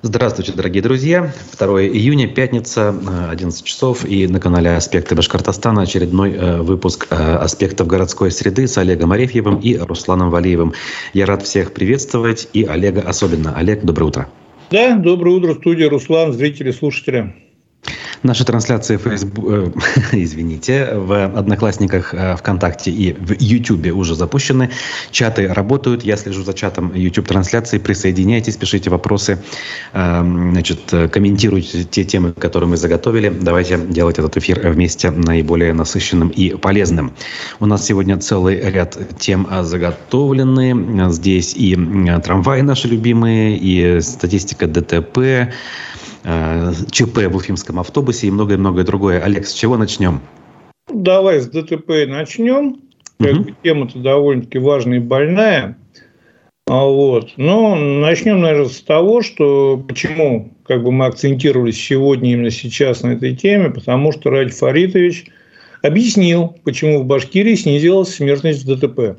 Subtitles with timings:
[0.00, 1.32] Здравствуйте, дорогие друзья.
[1.58, 2.94] 2 июня, пятница,
[3.30, 4.04] 11 часов.
[4.04, 9.58] И на канале «Аспекты Башкортостана» очередной э, выпуск э, «Аспектов городской среды» с Олегом Арефьевым
[9.58, 10.72] и Русланом Валиевым.
[11.14, 13.56] Я рад всех приветствовать и Олега особенно.
[13.56, 14.28] Олег, доброе утро.
[14.70, 17.34] Да, доброе утро, студия Руслан, зрители, слушатели.
[18.22, 19.70] Наши трансляции в Facebook, э,
[20.12, 24.70] извините, в Одноклассниках, э, ВКонтакте и в Ютубе уже запущены.
[25.10, 26.02] Чаты работают.
[26.02, 27.78] Я слежу за чатом YouTube трансляции.
[27.78, 29.38] Присоединяйтесь, пишите вопросы,
[29.92, 30.80] э, значит,
[31.12, 33.28] комментируйте те темы, которые мы заготовили.
[33.28, 37.12] Давайте делать этот эфир вместе наиболее насыщенным и полезным.
[37.60, 41.12] У нас сегодня целый ряд тем заготовлены.
[41.12, 41.76] Здесь и
[42.24, 45.50] трамваи наши любимые, и статистика ДТП, Э,
[46.22, 49.20] ЧП в Уфимском автобусе и многое-многое другое.
[49.20, 50.20] Олег, с чего начнем?
[50.92, 52.80] Давай с ДТП начнем.
[53.18, 53.50] Как угу.
[53.62, 55.76] Тема-то довольно-таки важная и больная.
[56.68, 57.30] А вот.
[57.36, 63.12] Но начнем, наверное, с того, что почему как бы мы акцентировались сегодня именно сейчас на
[63.12, 65.26] этой теме, потому что Ради Фаритович
[65.82, 69.18] объяснил, почему в Башкирии снизилась смертность в ДТП.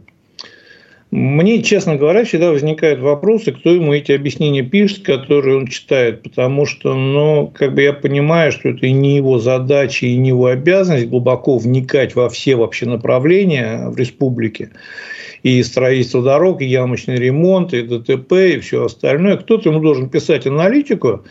[1.11, 6.67] Мне, честно говоря, всегда возникают вопросы, кто ему эти объяснения пишет, которые он читает, потому
[6.67, 10.45] что, ну, как бы я понимаю, что это и не его задача, и не его
[10.45, 14.69] обязанность глубоко вникать во все вообще направления в республике,
[15.41, 19.37] и строительство дорог, и ямочный ремонт, и ДТП, и все остальное.
[19.37, 21.23] Кто-то ему должен писать аналитику,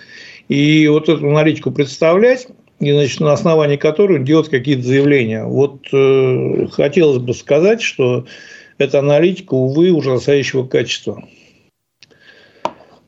[0.48, 2.48] и вот эту аналитику представлять,
[2.80, 5.44] и значит, на основании которой делать какие-то заявления.
[5.44, 8.24] Вот э, хотелось бы сказать, что
[8.78, 11.22] это аналитика, увы, ужасающего качества.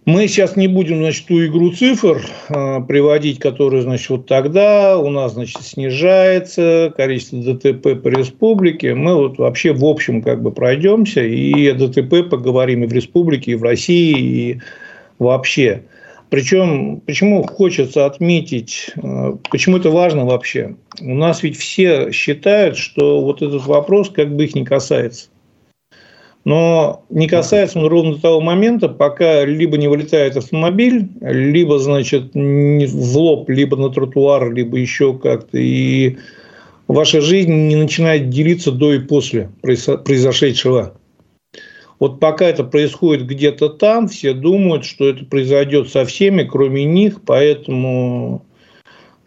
[0.06, 5.10] Мы сейчас не будем, значит, ту игру цифр э, приводить, которая, значит, вот тогда у
[5.10, 8.94] нас, значит, снижается количество ДТП по республике.
[8.94, 13.52] Мы вот вообще в общем как бы пройдемся и о ДТП поговорим и в республике,
[13.52, 14.60] и в России, и
[15.18, 15.84] вообще.
[16.30, 20.76] Причем, почему хочется отметить, э, почему это важно вообще?
[21.00, 25.28] У нас ведь все считают, что вот этот вопрос как бы их не касается.
[26.44, 33.18] Но не касается он ровно того момента, пока либо не вылетает автомобиль, либо, значит, в
[33.18, 35.58] лоб, либо на тротуар, либо еще как-то.
[35.58, 36.16] И
[36.88, 40.94] ваша жизнь не начинает делиться до и после произошедшего.
[41.98, 47.20] Вот пока это происходит где-то там, все думают, что это произойдет со всеми, кроме них,
[47.26, 48.46] поэтому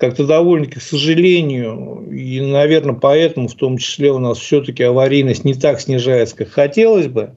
[0.03, 5.53] как-то довольно-таки, к сожалению, и, наверное, поэтому в том числе у нас все-таки аварийность не
[5.53, 7.31] так снижается, как хотелось бы.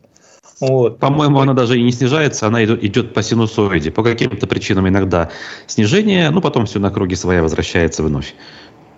[0.59, 0.99] Вот.
[0.99, 3.93] По-моему, она даже и не снижается, она идет, идет по синусоиде.
[3.93, 5.31] По каким-то причинам иногда
[5.69, 8.35] снижение, ну потом все на круге своя возвращается вновь.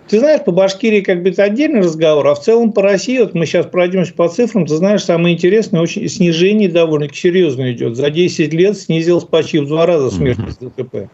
[0.07, 3.35] Ты знаешь, по Башкирии как бы это отдельный разговор, а в целом по России, вот
[3.35, 7.95] мы сейчас пройдемся по цифрам, ты знаешь, самое интересное, очень снижение довольно серьезно идет.
[7.95, 10.73] За 10 лет снизилось почти в два раза смертность mm-hmm.
[10.75, 11.11] ДТП.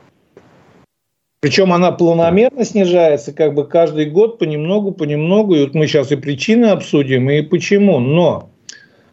[1.46, 5.54] Причем она планомерно снижается, как бы каждый год понемногу, понемногу.
[5.54, 8.00] И вот мы сейчас и причины обсудим, и почему.
[8.00, 8.50] Но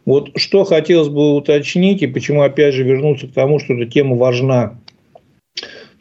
[0.06, 4.16] вот что хотелось бы уточнить, и почему опять же вернуться к тому, что эта тема
[4.16, 4.81] важна.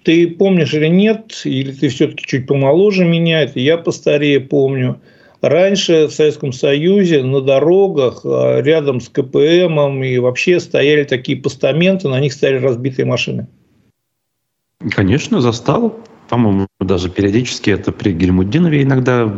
[0.06, 5.02] Ты помнишь или нет, или ты все-таки чуть помоложе меня, это я постарее помню.
[5.42, 12.08] Раньше в Советском Союзе на дорогах а, рядом с КПМом и вообще стояли такие постаменты,
[12.08, 13.48] на них стояли разбитые машины.
[14.96, 15.94] Конечно, застал.
[16.32, 19.30] По-моему, даже периодически это при Гельмуддинове иногда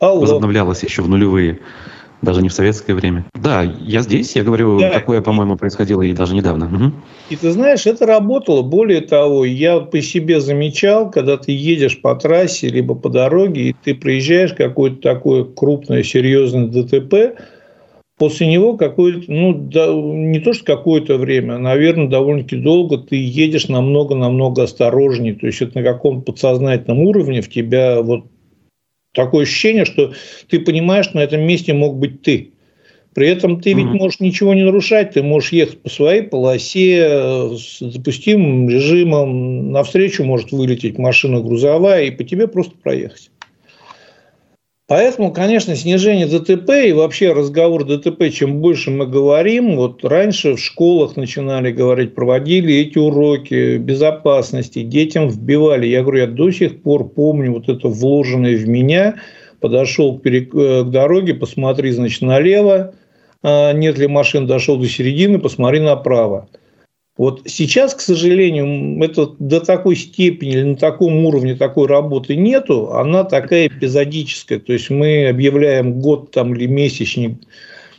[0.00, 0.20] Алло.
[0.22, 1.60] возобновлялось еще в нулевые,
[2.22, 3.26] даже не в советское время.
[3.34, 4.92] Да, я здесь, я говорю, да.
[4.92, 6.74] такое, по-моему, происходило и даже недавно.
[6.74, 6.92] Угу.
[7.28, 8.62] И ты знаешь, это работало.
[8.62, 13.72] Более того, я по себе замечал, когда ты едешь по трассе, либо по дороге, и
[13.74, 17.38] ты проезжаешь какое-то такое крупное, серьезное ДТП–
[18.16, 23.16] После него какое-то, ну, да, не то что какое-то время, а, наверное, довольно-таки долго ты
[23.16, 25.34] едешь намного-намного осторожнее.
[25.34, 28.26] То есть это на каком-то подсознательном уровне в тебя вот
[29.12, 30.12] такое ощущение, что
[30.48, 32.52] ты понимаешь, что на этом месте мог быть ты.
[33.14, 37.78] При этом ты ведь можешь ничего не нарушать, ты можешь ехать по своей полосе с
[37.80, 43.30] допустимым режимом, навстречу может вылететь машина грузовая и по тебе просто проехать.
[44.86, 50.60] Поэтому, конечно, снижение ДТП и вообще разговор ДТП, чем больше мы говорим, вот раньше в
[50.60, 55.86] школах начинали говорить, проводили эти уроки безопасности, детям вбивали.
[55.86, 59.14] Я говорю, я до сих пор помню вот это вложенное в меня,
[59.58, 60.26] подошел к.
[60.26, 62.92] Э, дороге, посмотри, значит, налево,
[63.42, 66.50] а, нет ли машин, дошел до середины, посмотри направо.
[67.16, 72.92] Вот сейчас, к сожалению, это до такой степени или на таком уровне такой работы нету,
[72.92, 74.58] она такая эпизодическая.
[74.58, 77.38] То есть мы объявляем год там или месячник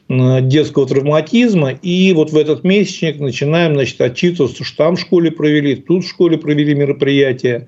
[0.08, 5.76] детского травматизма, и вот в этот месячник начинаем значит, отчитываться, что там в школе провели,
[5.76, 7.68] тут в школе провели мероприятия.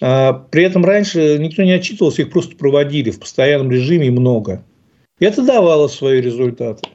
[0.00, 4.64] А, при этом раньше никто не отчитывался, их просто проводили в постоянном режиме много.
[5.20, 6.88] И это давало свои результаты.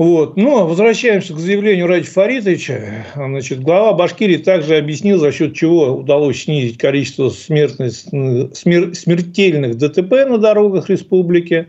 [0.00, 0.36] Вот.
[0.38, 3.04] Но возвращаемся к заявлению Ради Фаритовича.
[3.14, 10.88] Значит, глава Башкирии также объяснил, за счет чего удалось снизить количество смертельных ДТП на дорогах
[10.88, 11.66] республики.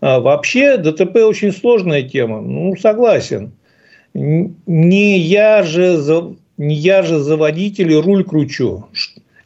[0.00, 2.40] А вообще ДТП очень сложная тема.
[2.40, 3.50] Ну, согласен.
[4.14, 8.86] Не я же за, не я же за водителя руль кручу.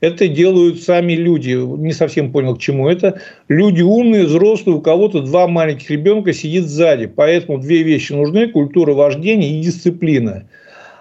[0.00, 1.52] Это делают сами люди.
[1.52, 3.20] Не совсем понял, к чему это.
[3.49, 7.06] Люди умные, взрослые, у кого-то два маленьких ребенка сидит сзади.
[7.06, 10.49] Поэтому две вещи нужны– культура вождения и дисциплина.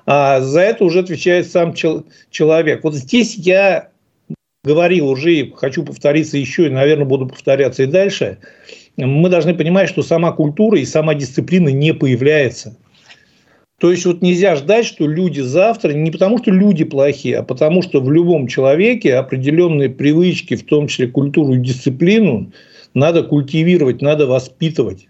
[0.05, 2.83] А за это уже отвечает сам человек.
[2.83, 3.89] Вот здесь я
[4.65, 8.39] говорил уже и хочу повториться еще, и, наверное, буду повторяться и дальше.
[8.97, 12.75] Мы должны понимать, что сама культура и сама дисциплина не появляется–
[13.79, 17.81] то есть вот нельзя ждать, что люди завтра, не потому что люди плохие, а потому
[17.81, 22.51] что в любом человеке определенные привычки, в том числе культуру и дисциплину,
[22.93, 25.07] надо культивировать, надо воспитывать.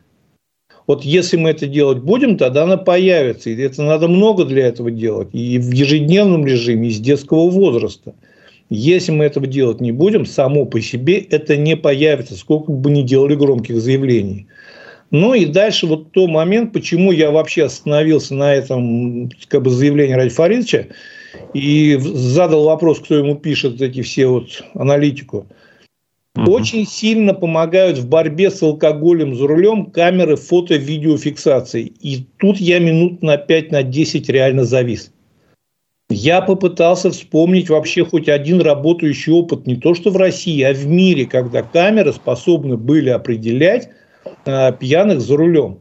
[0.85, 3.49] Вот если мы это делать будем, тогда она появится.
[3.49, 5.29] И это надо много для этого делать.
[5.33, 8.13] И в ежедневном режиме, и с детского возраста.
[8.69, 13.01] Если мы этого делать не будем, само по себе это не появится, сколько бы ни
[13.01, 14.47] делали громких заявлений.
[15.11, 20.13] Ну и дальше вот тот момент, почему я вообще остановился на этом как бы, заявлении
[20.13, 20.87] Ради Фаридовича
[21.53, 25.47] и задал вопрос, кто ему пишет эти все вот аналитику.
[26.35, 26.51] Угу.
[26.51, 31.91] Очень сильно помогают в борьбе с алкоголем за рулем камеры фото-видеофиксации.
[32.01, 35.11] И тут я минут на 5 на 10 реально завис.
[36.11, 40.87] Я попытался вспомнить вообще хоть один работающий опыт, не то что в России, а в
[40.87, 43.89] мире, когда камеры способны были определять
[44.45, 45.79] Э, пьяных за рулем.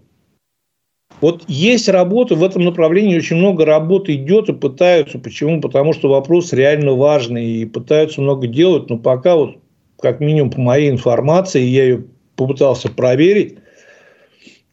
[1.20, 5.18] Вот есть работа в этом направлении, очень много работы идет и пытаются.
[5.18, 5.60] Почему?
[5.60, 9.56] Потому что вопрос реально важный и пытаются много делать, но пока вот,
[10.00, 12.04] как минимум по моей информации, я ее
[12.36, 13.56] попытался проверить,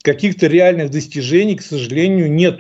[0.04, 2.60] каких-то реальных достижений, к сожалению, нет.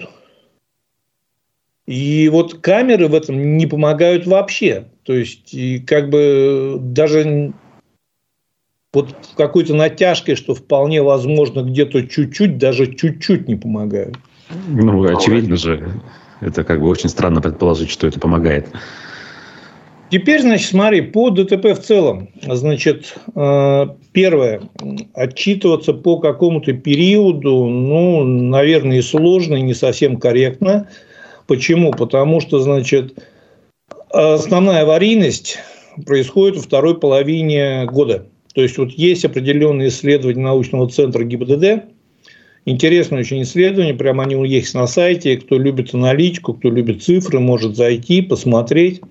[1.86, 4.88] И вот камеры в этом не помогают вообще.
[5.04, 7.54] То есть, и как бы даже
[8.95, 14.18] вот какой-то натяжкой, что вполне возможно где-то чуть-чуть, даже чуть-чуть не помогают.
[14.69, 16.01] Ну, очевидно же.
[16.42, 18.68] Это как бы очень странно предположить, что это помогает.
[20.12, 22.30] Теперь, значит, смотри, по ДТП в целом.
[22.44, 24.62] Значит, э, первое,
[25.13, 30.88] отчитываться по какому-то периоду, ну, наверное, и сложно, и не совсем корректно.
[31.47, 31.92] Почему?
[31.92, 33.18] Потому что, значит,
[34.12, 35.57] основная аварийность
[36.06, 38.27] происходит во второй половине года.
[38.56, 41.92] То есть вот есть определенные исследования научного центра ГИБДД,
[42.68, 45.38] Интересное очень исследование, прямо они есть на сайте.
[45.38, 49.02] Кто любит аналитику, кто любит цифры, может зайти, посмотреть.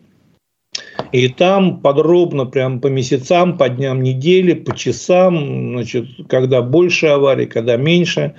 [1.12, 7.46] И там подробно, прям по месяцам, по дням недели, по часам, значит, когда больше аварий,
[7.46, 8.34] когда меньше.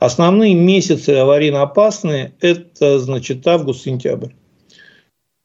[0.00, 4.30] Основные месяцы аварийно опасные– это, значит, август-сентябрь.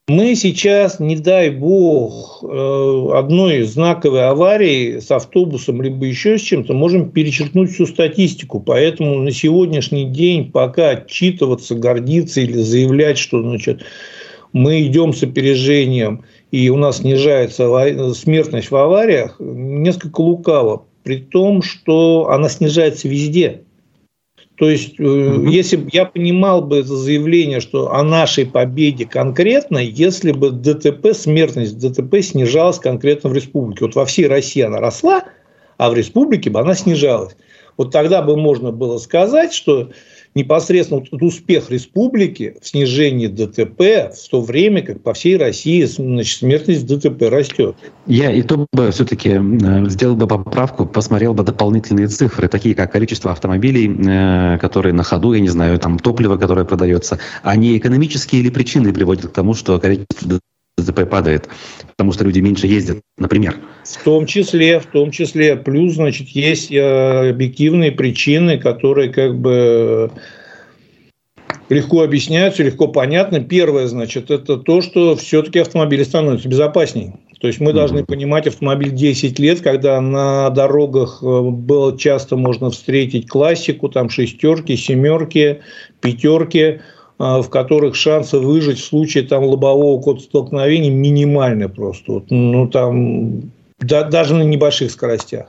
[0.08, 6.74] Мы сейчас, не дай бог, э, одной знаковой аварии с автобусом либо еще с чем-то
[6.74, 8.60] можем перечеркнуть всю статистику.
[8.60, 13.84] Поэтому на сегодняшний день пока отчитываться, гордиться или заявлять, что значит,
[14.54, 20.86] мы идем с опережением и у нас снижается смертность в авариях, несколько лукаво.
[21.04, 23.64] При том, что она снижается везде.
[24.62, 29.80] То есть, mm если бы я понимал бы это заявление, что о нашей победе конкретно,
[29.80, 33.86] если бы ДТП, смертность ДТП снижалась конкретно в республике.
[33.86, 35.24] Вот во всей России она росла,
[35.78, 37.36] а в республике бы она снижалась.
[37.76, 39.90] Вот тогда бы можно было сказать, что
[40.36, 46.40] непосредственно вот успех республики в снижении ДТП в то время, как по всей России значит,
[46.40, 47.76] смертность ДТП растет.
[48.08, 52.92] Я и то бы все-таки э, сделал бы поправку, посмотрел бы дополнительные цифры, такие как
[52.92, 57.20] количество автомобилей, э, которые на ходу, я не знаю, там топливо, которое продается,
[57.56, 60.40] не экономические или причины приводят к тому, что количество
[60.82, 61.48] ДТП падает,
[61.88, 63.58] потому что люди меньше ездят, например.
[63.84, 65.56] В том числе, в том числе.
[65.56, 70.12] Плюс, значит, есть э, объективные причины, которые как бы
[71.70, 73.42] легко объясняются, легко понятны.
[73.42, 77.20] Первое, значит, это то, что все-таки автомобили становятся безопаснее.
[77.40, 82.70] То есть мы должны понимать, автомобиль 10 лет, когда на дорогах э, было часто можно
[82.70, 85.62] встретить классику, там шестерки, семерки,
[86.02, 86.82] пятерки–
[87.22, 92.14] в которых шансы выжить в случае там лобового кода столкновения минимальны просто.
[92.14, 95.48] Вот, ну, там, да, даже на небольших скоростях.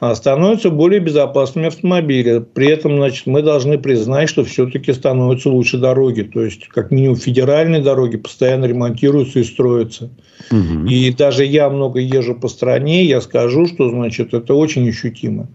[0.00, 2.44] а становятся более безопасными автомобили.
[2.52, 6.22] При этом значит, мы должны признать, что все-таки становятся лучше дороги.
[6.22, 10.10] То есть, как минимум, федеральные дороги постоянно ремонтируются и строятся.
[10.50, 10.88] Угу.
[10.88, 15.48] И даже я много езжу по стране, я скажу, что значит, это очень ощутимо.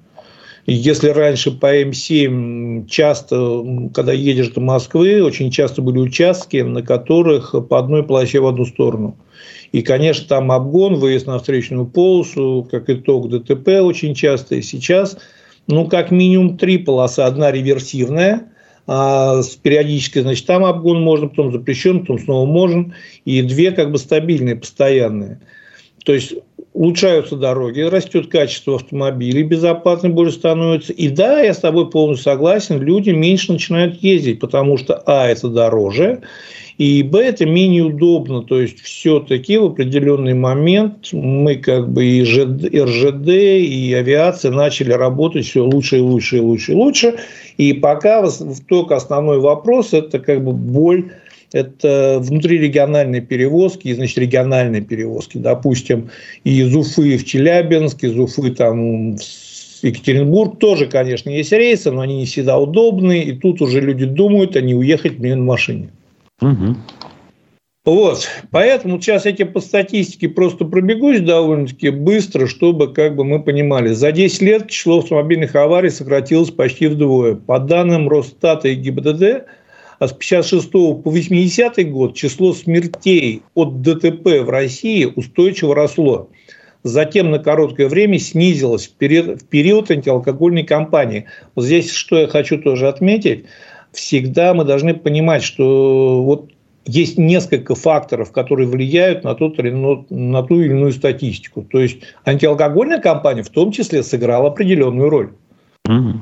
[0.66, 7.54] Если раньше по М7 часто, когда едешь до Москвы, очень часто были участки, на которых
[7.68, 9.18] по одной полосе в одну сторону.
[9.74, 14.56] И, конечно, там обгон, выезд на встречную полосу, как итог ДТП очень часто.
[14.56, 15.18] И сейчас,
[15.68, 17.20] ну, как минимум три полосы.
[17.22, 18.44] Одна реверсивная,
[18.88, 22.94] а периодической, значит, там обгон можно, потом запрещен, потом снова можно.
[23.26, 25.42] И две как бы стабильные, постоянные.
[26.06, 26.34] То есть
[26.74, 30.92] улучшаются дороги, растет качество автомобилей, безопасно больше становится.
[30.94, 35.50] И да, я с тобой полностью согласен, люди меньше начинают ездить, потому что, а, это
[35.50, 36.22] дороже,
[36.78, 38.42] и Б, это менее удобно.
[38.42, 45.46] То есть, все-таки в определенный момент мы как бы и РЖД, и авиация начали работать
[45.46, 47.16] все лучше и лучше и лучше и лучше.
[47.58, 48.28] И пока
[48.68, 51.12] только основной вопрос– это как бы боль
[51.54, 55.38] это внутрирегиональные перевозки, и, значит, региональные перевозки.
[55.38, 56.10] Допустим,
[56.44, 62.18] из Уфы в Челябинск, из Уфы там, в Екатеринбург тоже, конечно, есть рейсы, но они
[62.18, 63.24] не всегда удобные.
[63.24, 65.90] И тут уже люди думают, они уехать мне на машине.
[66.42, 66.76] Угу.
[67.86, 73.90] Вот, поэтому сейчас эти по статистике просто пробегусь довольно-таки быстро, чтобы как бы мы понимали.
[73.90, 77.36] За 10 лет число автомобильных аварий сократилось почти вдвое.
[77.36, 79.48] По данным Росстата и ГИБДД,
[80.04, 86.30] а с 56 по 80 год число смертей от ДТП в России устойчиво росло.
[86.84, 91.26] Затем на короткое время снизилось в период, в период антиалкогольной кампании.
[91.56, 93.46] Вот здесь что я хочу тоже отметить–
[93.94, 96.52] всегда мы должны понимать, что вот
[96.86, 101.64] есть несколько факторов, которые влияют на, тот, на ту или иную статистику.
[101.64, 105.32] То есть антиалкогольная кампания в том числе сыграла определенную роль.
[105.88, 106.14] Mm-hmm.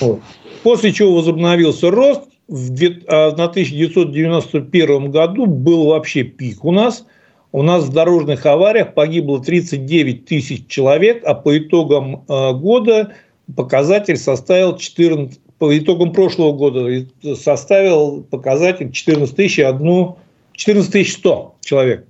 [0.00, 0.20] Вот.
[0.62, 2.28] После чего возобновился рост.
[2.46, 7.06] В 1991 году был вообще пик у нас.
[7.52, 13.12] У нас в дорожных авариях погибло 39 тысяч человек, а по итогам э, года
[13.54, 20.18] показатель составил 14, по итогам прошлого года составил показатель 14 тысяч, одну,
[20.52, 22.06] 14 100 человек.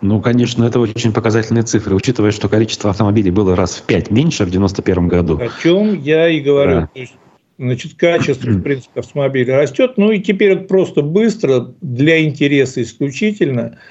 [0.00, 4.44] Ну, конечно, это очень показательные цифры, учитывая, что количество автомобилей было раз в пять меньше
[4.44, 5.38] в 91 году.
[5.38, 6.88] О чем я и говорю.
[6.94, 7.02] Да.
[7.58, 9.94] Значит, качество, в принципе, автомобиля растет.
[9.96, 13.78] Ну, и теперь это просто быстро, для интереса исключительно–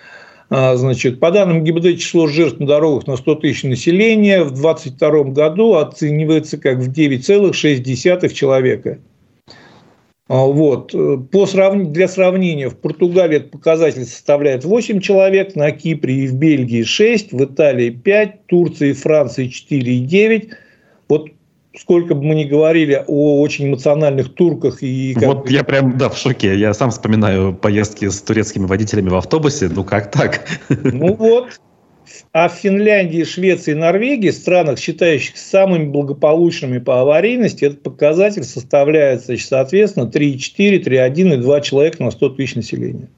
[0.49, 5.23] а, значит, по данным ГИБДД, число жертв на дорогах на 100 тысяч населения в 2022
[5.33, 8.99] году оценивается как в 9,6 человека.
[10.29, 10.93] А, вот.
[11.31, 11.75] По срав...
[11.91, 17.33] Для сравнения, в Португалии этот показатель составляет 8 человек, на Кипре и в Бельгии 6,
[17.33, 20.51] в Италии 5, Турции и Франции 4,9.
[21.09, 21.29] Вот
[21.79, 25.15] сколько бы мы ни говорили о очень эмоциональных турках и...
[25.17, 25.51] Вот бы...
[25.51, 26.57] я прям, да, в шоке.
[26.57, 29.69] Я сам вспоминаю поездки с турецкими водителями в автобусе.
[29.69, 30.47] Ну, как так?
[30.69, 31.59] Ну, вот.
[32.31, 39.25] А в Финляндии, Швеции и Норвегии, странах, считающих самыми благополучными по аварийности, этот показатель составляет,
[39.25, 43.09] значит, соответственно, 3,4, 3,1 и 2 человека на 100 тысяч населения.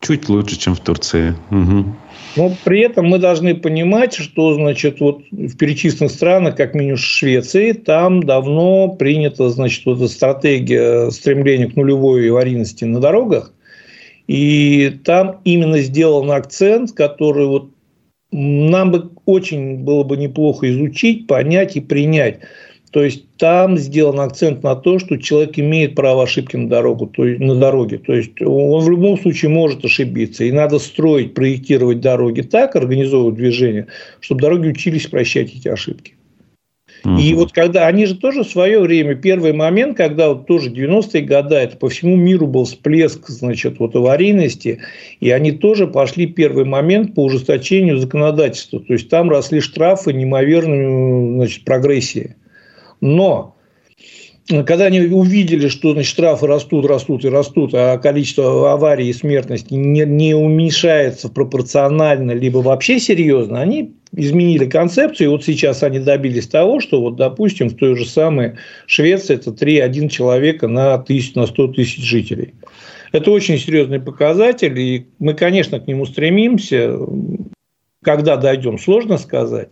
[0.00, 1.34] Чуть лучше, чем в Турции.
[1.50, 1.94] Угу.
[2.36, 7.72] Но при этом мы должны понимать, что значит, вот в перечисленных странах, как минимум Швеции,
[7.72, 13.52] там давно принята значит, вот эта стратегия стремления к нулевой аварийности на дорогах.
[14.26, 17.70] И там именно сделан акцент, который вот
[18.32, 22.40] нам бы очень было бы неплохо изучить, понять и принять.
[22.94, 27.26] То есть там сделан акцент на то, что человек имеет право ошибки на, дорогу, то
[27.26, 27.98] есть, на дороге.
[27.98, 30.44] То есть он в любом случае может ошибиться.
[30.44, 33.88] И надо строить, проектировать дороги так, организовывать движение,
[34.20, 36.14] чтобы дороги учились прощать эти ошибки.
[37.18, 41.22] И вот когда они же тоже в свое время, первый момент, когда вот тоже 90-е
[41.22, 44.78] годы, это по всему миру был всплеск, значит, вот аварийности,
[45.18, 48.78] и они тоже пошли первый момент по ужесточению законодательства.
[48.78, 52.36] То есть там росли штрафы неимоверной значит, прогрессии.
[53.00, 53.54] Но
[54.66, 59.72] когда они увидели, что значит, штрафы растут, растут и растут, а количество аварий и смертности
[59.72, 66.46] не, не уменьшается пропорционально, либо вообще серьезно, они изменили концепцию, и вот сейчас они добились
[66.46, 71.46] того, что, вот, допустим, в той же самой Швеции это 3,1 человека на, тысяч, на
[71.46, 72.54] 100 тысяч жителей.
[73.12, 76.98] Это очень серьезный показатель, и мы, конечно, к нему стремимся.
[78.02, 79.70] Когда дойдем, сложно сказать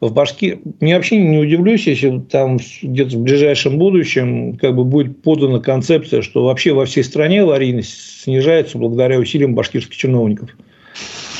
[0.00, 0.58] в Башки...
[0.80, 6.22] Мне вообще не удивлюсь, если там где-то в ближайшем будущем как бы будет подана концепция,
[6.22, 10.50] что вообще во всей стране аварийность снижается благодаря усилиям башкирских чиновников.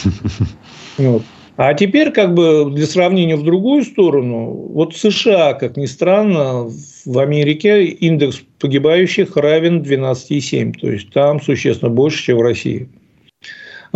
[0.99, 1.23] Вот.
[1.59, 6.71] А теперь, как бы для сравнения в другую сторону, вот США, как ни странно,
[7.05, 10.73] в Америке индекс погибающих равен 12,7.
[10.79, 12.89] То есть там существенно больше, чем в России.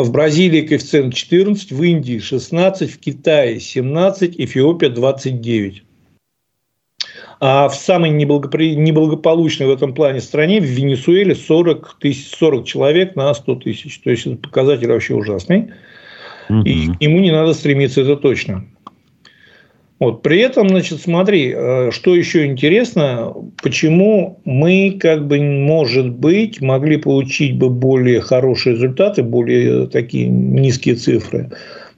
[0.03, 5.83] В Бразилии коэффициент 14, в Индии 16, в Китае 17, Эфиопия 29.
[7.41, 8.77] А в самой неблагопри...
[8.77, 13.99] неблагополучной в этом плане стране, в Венесуэле, 40, тысяч, 40 человек на 100 тысяч.
[14.01, 15.73] То есть, это показатель вообще ужасный.
[16.51, 16.63] Угу.
[16.63, 18.67] И к нему не надо стремиться, это точно.
[20.01, 20.23] Вот.
[20.23, 26.97] При этом, значит, смотри, э, что еще интересно, почему мы, как бы, может быть, могли
[26.97, 31.51] получить бы более хорошие результаты, более такие низкие цифры.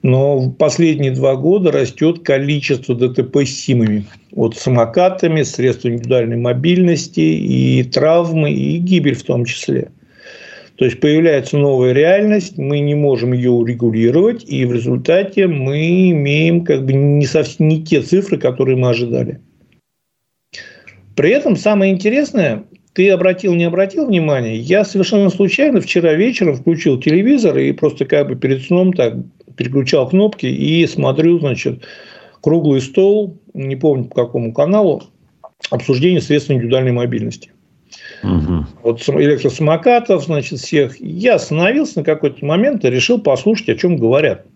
[0.02, 4.04] Но в последние два года растет количество ДТП с СИМами.
[4.32, 9.90] Вот самокатами, средствами индивидуальной мобильности, и травмы, и гибель в том числе.
[10.76, 16.64] То есть появляется новая реальность, мы не можем ее урегулировать, и в результате мы имеем
[16.64, 19.40] как бы не совсем не те цифры, которые мы ожидали.
[21.14, 22.64] При этом самое интересное,
[22.94, 28.28] ты обратил, не обратил внимания, я совершенно случайно вчера вечером включил телевизор и просто как
[28.28, 29.14] бы перед сном так
[29.56, 31.84] переключал кнопки и смотрю, значит,
[32.40, 35.02] круглый стол, не помню по какому каналу,
[35.70, 37.50] обсуждение средств индивидуальной мобильности.
[38.22, 38.66] Угу.
[38.82, 41.00] Вот электросамокатов, значит, всех.
[41.00, 44.46] Я остановился на какой-то момент и решил послушать, о чем говорят.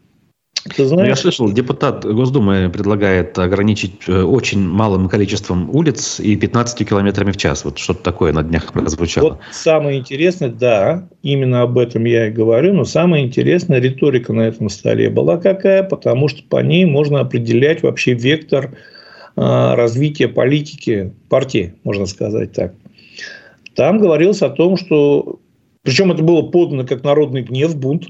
[0.74, 1.08] Ты ну, знаешь?
[1.08, 7.36] Я слышал, депутат Госдумы предлагает ограничить э, очень малым количеством улиц и 15 километрами в
[7.36, 7.64] час.
[7.64, 9.28] Вот что-то такое на днях прозвучало.
[9.30, 14.42] Вот самое интересное, да, именно об этом я и говорю, но самое интересное, риторика на
[14.42, 18.72] этом столе была какая, потому что по ней можно определять вообще вектор
[19.36, 22.74] а, развития политики партии, можно сказать так.
[23.76, 25.38] Там говорилось о том, что...
[25.82, 28.08] Причем это было подано как народный гнев, бунт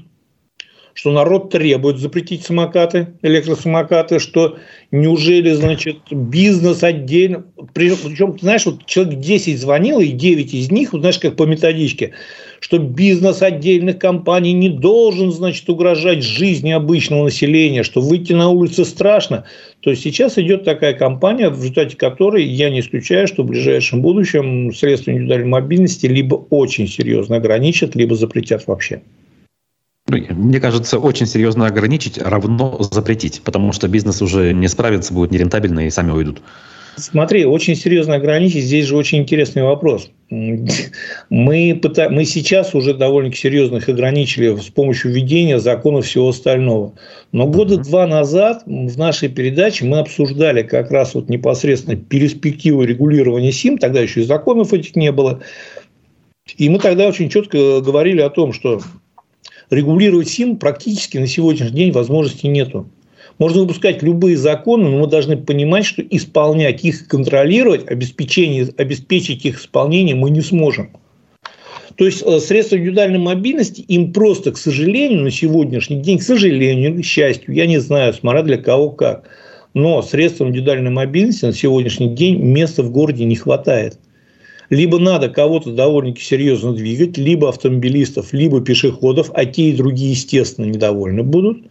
[0.97, 4.57] что народ требует запретить самокаты, электросамокаты, что
[4.89, 7.45] неужели, значит, бизнес отдельно...
[7.75, 12.13] Причем, знаешь, вот человек 10 звонил, и 9 из них, знаешь, как по методичке,
[12.59, 18.85] что бизнес отдельных компаний не должен, значит, угрожать жизни обычного населения, что выйти на улицы
[18.85, 19.45] страшно.
[19.81, 24.73] То сейчас идет такая кампания, в результате которой я не исключаю, что в ближайшем будущем
[24.73, 29.01] средства индивидуальной мобильности либо очень серьезно ограничат, либо запретят вообще.
[30.07, 35.85] Мне кажется, очень серьезно ограничить равно запретить, потому что бизнес уже не справится, будет нерентабельно
[35.85, 36.41] и сами уйдут.
[36.97, 40.09] Смотри, очень серьезно ограничить, здесь же очень интересный вопрос.
[40.31, 42.09] Мы, пыта...
[42.09, 46.93] мы сейчас уже довольно серьезно их ограничили с помощью введения законов всего остального.
[47.31, 53.51] Но года два назад в нашей передаче мы обсуждали как раз вот непосредственно перспективу регулирования
[53.51, 55.41] СИМ, тогда еще и законов этих не было.
[56.57, 58.81] И мы тогда очень четко говорили о том, что
[59.69, 62.89] регулировать СИМ практически на сегодняшний день возможности нету.
[63.39, 69.59] Можно выпускать любые законы, но мы должны понимать, что исполнять их, контролировать, обеспечение, обеспечить их
[69.59, 70.89] исполнение мы не сможем.
[71.95, 77.01] То есть э, средства индивидуальной мобильности им просто, к сожалению, на сегодняшний день, к сожалению,
[77.01, 79.29] к счастью, я не знаю, смотря для кого как,
[79.73, 83.99] но средствам индивидуальной мобильности на сегодняшний день места в городе не хватает
[84.69, 90.65] либо надо кого-то довольно-таки серьезно двигать, либо автомобилистов, либо пешеходов, а те и другие, естественно,
[90.65, 91.63] недовольны будут.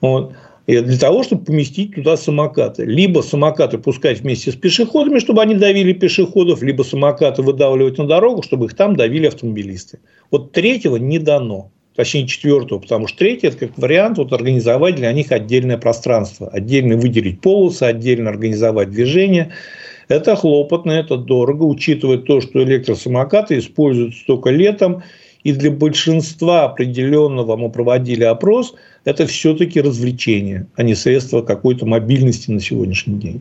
[0.00, 0.34] Вот.
[0.68, 2.84] Для того, чтобы поместить туда самокаты.
[2.84, 8.42] Либо самокаты пускать вместе с пешеходами, чтобы они давили пешеходов, либо самокаты выдавливать на дорогу,
[8.42, 9.98] чтобы их там давили автомобилисты.
[10.30, 11.72] Вот третьего не дано.
[11.96, 16.48] Точнее, четвертого, потому что третий– это как вариант вот, организовать для них отдельное пространство.
[16.48, 19.52] Отдельно выделить полосы, отдельно организовать движение–
[20.08, 25.02] это хлопотно, это дорого, учитывая то, что электросамокаты используют столько летом,
[25.48, 28.74] и для большинства определенного мы проводили опрос,
[29.06, 33.40] это все-таки развлечение, а не средство какой-то мобильности на сегодняшний день.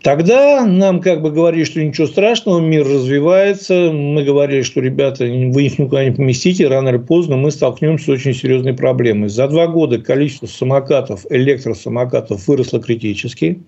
[0.00, 3.90] Тогда нам как бы говорили, что ничего страшного, мир развивается.
[3.92, 8.08] Мы говорили, что, ребята, вы их никуда не поместите, рано или поздно мы столкнемся с
[8.08, 9.28] очень серьезной проблемой.
[9.28, 13.60] За два года количество самокатов, электросамокатов выросло критически.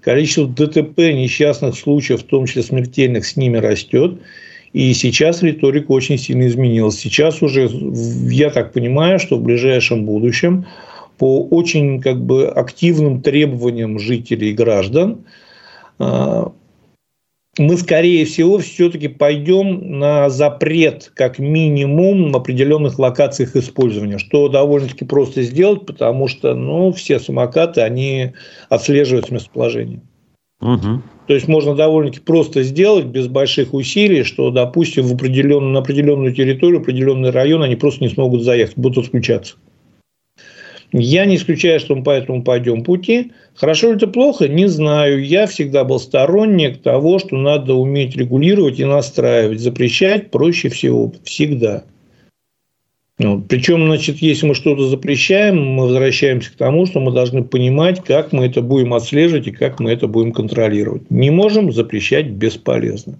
[0.00, 4.20] Количество ДТП, несчастных случаев, в том числе смертельных, с ними растет.
[4.72, 6.98] И сейчас риторика очень сильно изменилась.
[6.98, 7.68] Сейчас уже,
[8.30, 10.66] я так понимаю, что в ближайшем будущем
[11.16, 15.24] по очень как бы, активным требованиям жителей и граждан
[15.98, 16.52] а,
[17.58, 25.04] мы, скорее всего, все-таки пойдем на запрет, как минимум, в определенных локациях использования, что довольно-таки
[25.04, 28.32] просто сделать, потому что ну, все самокаты, они
[28.68, 30.00] отслеживают местоположение.
[30.60, 31.02] Угу.
[31.28, 36.34] То есть можно довольно-таки просто сделать без больших усилий, что, допустим, в определенную, на определенную
[36.34, 39.56] территорию, определенный район они просто не смогут заехать, будут отключаться.
[40.90, 43.32] Я не исключаю, что мы по этому пойдем пути.
[43.54, 44.48] Хорошо ли это плохо?
[44.48, 45.22] Не знаю.
[45.22, 49.60] Я всегда был сторонник того, что надо уметь регулировать и настраивать.
[49.60, 51.12] Запрещать проще всего.
[51.24, 51.84] Всегда.
[53.18, 58.04] Ну, причем, значит, если мы что-то запрещаем, мы возвращаемся к тому, что мы должны понимать,
[58.04, 61.10] как мы это будем отслеживать и как мы это будем контролировать.
[61.10, 63.18] Не можем запрещать бесполезно.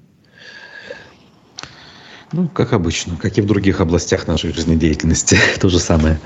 [2.31, 6.21] Ну, как обычно, как и в других областях нашей жизнедеятельности, то же самое.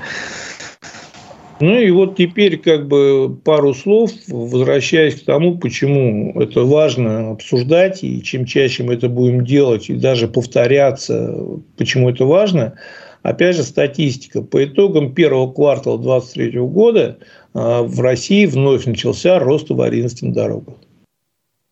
[1.59, 8.03] Ну и вот теперь как бы пару слов, возвращаясь к тому, почему это важно обсуждать,
[8.03, 11.35] и чем чаще мы это будем делать, и даже повторяться,
[11.75, 12.73] почему это важно–
[13.23, 14.41] Опять же, статистика.
[14.41, 17.17] По итогам первого квартала 2023 года
[17.53, 20.75] а, в России вновь начался рост аварийности на дорогах.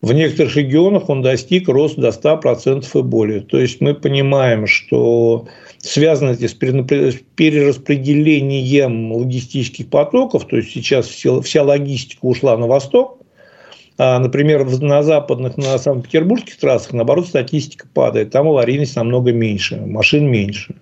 [0.02, 3.42] В некоторых регионах он достиг роста до 100% и более.
[3.42, 11.64] То есть мы понимаем, что связано это с перераспределением логистических потоков, то есть сейчас вся
[11.64, 13.20] логистика ушла на восток,
[13.98, 18.32] а, например, на западных, на Санкт-Петербургских трассах, наоборот, статистика падает.
[18.32, 20.76] Там аварийность намного меньше, машин меньше.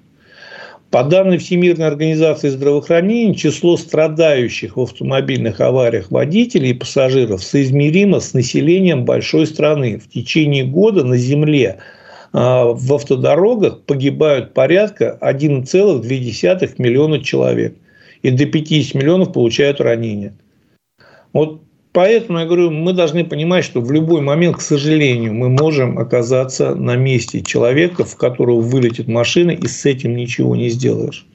[0.91, 8.33] По данным Всемирной организации здравоохранения, число страдающих в автомобильных авариях водителей и пассажиров соизмеримо с
[8.33, 9.99] населением большой страны.
[9.99, 11.77] В течение года на Земле
[12.33, 17.75] а, в автодорогах погибают порядка 1,2 миллиона человек.
[18.23, 20.33] И до 50 миллионов получают ранения.
[21.33, 21.61] Вот
[21.99, 26.73] Поэтому я говорю, мы должны понимать, что в любой момент, к сожалению, мы можем оказаться
[26.73, 31.25] на месте человека, в которого вылетит машина, и с этим ничего не сделаешь.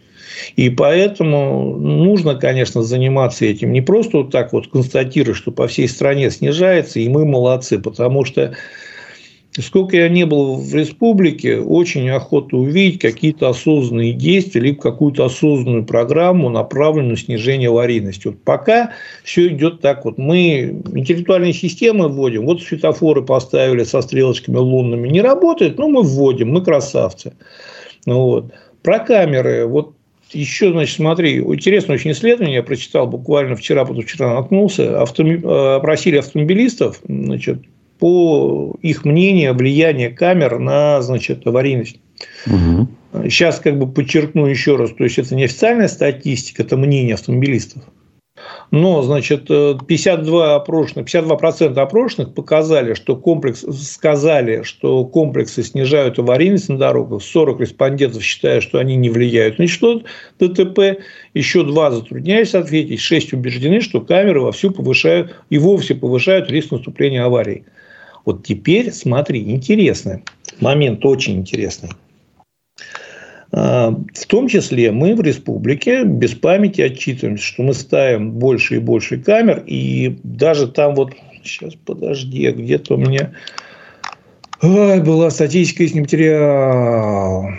[0.57, 3.72] И поэтому нужно, конечно, заниматься этим.
[3.72, 8.24] Не просто вот так вот констатировать, что по всей стране снижается, и мы молодцы, потому
[8.24, 8.55] что
[9.61, 15.85] Сколько я не был в республике, очень охота увидеть какие-то осознанные действия, либо какую-то осознанную
[15.85, 18.29] программу, направленную на снижение аварийности.
[18.29, 20.19] Вот пока все идет так вот.
[20.19, 26.51] Мы интеллектуальные системы вводим, вот светофоры поставили со стрелочками лунными, не работает, но мы вводим,
[26.51, 27.33] мы красавцы.
[28.07, 28.53] Ну, вот.
[28.83, 29.95] Про камеры, вот
[30.33, 35.40] еще, значит, смотри, интересное очень исследование, я прочитал буквально вчера, потом вчера наткнулся, автоми...
[35.45, 37.61] Э, опросили автомобилистов, значит,
[37.98, 42.00] по их мнению, влияние камер на значит, аварийность.
[42.46, 42.88] Угу.
[43.24, 47.83] Сейчас как бы подчеркну еще раз, то есть это не официальная статистика, это мнение автомобилистов.
[48.70, 56.76] Но, значит, 52 опрошенных, 52% опрошенных показали, что комплекс, сказали, что комплексы снижают аварийность на
[56.76, 57.22] дорогах.
[57.22, 60.02] 40 респондентов считают, что они не влияют на что
[60.40, 60.98] ДТП.
[61.35, 63.00] Еще два затрудняются ответить.
[63.00, 67.64] 6 убеждены, что камеры вовсю повышают и вовсе повышают риск наступления аварий.
[68.24, 70.22] Вот теперь смотри, интересный
[70.60, 71.90] момент, очень интересный.
[73.52, 78.78] А, в том числе мы в республике без памяти отчитываемся, что мы ставим больше и
[78.78, 81.12] больше камер, и даже там вот,
[81.44, 83.32] сейчас подожди, где-то у меня
[84.62, 87.50] Ой, была статистика, есть материал.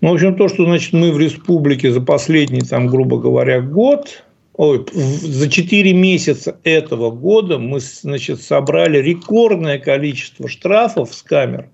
[0.00, 4.22] Ну, в общем, то, что значит, мы в республике за последний, там, грубо говоря, год
[4.56, 11.68] Ой, за 4 месяца этого года мы значит, собрали рекордное количество штрафов с камер.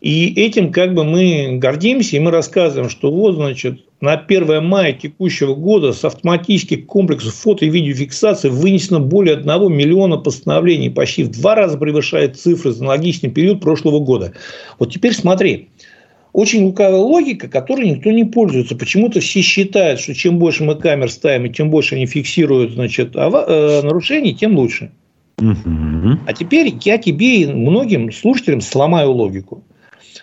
[0.00, 4.92] И этим как бы мы гордимся, и мы рассказываем, что вот, значит, на 1 мая
[4.92, 11.30] текущего года с автоматических комплексов фото и видеофиксации вынесено более 1 миллиона постановлений, почти в
[11.30, 14.34] два раза превышает цифры за аналогичный период прошлого года.
[14.78, 15.70] Вот теперь смотри,
[16.34, 18.74] очень лукавая логика, которой никто не пользуется.
[18.76, 23.14] Почему-то все считают, что чем больше мы камер ставим, и чем больше они фиксируют значит,
[23.14, 24.90] э, нарушений, тем лучше.
[25.38, 29.62] А теперь я тебе и многим слушателям сломаю логику.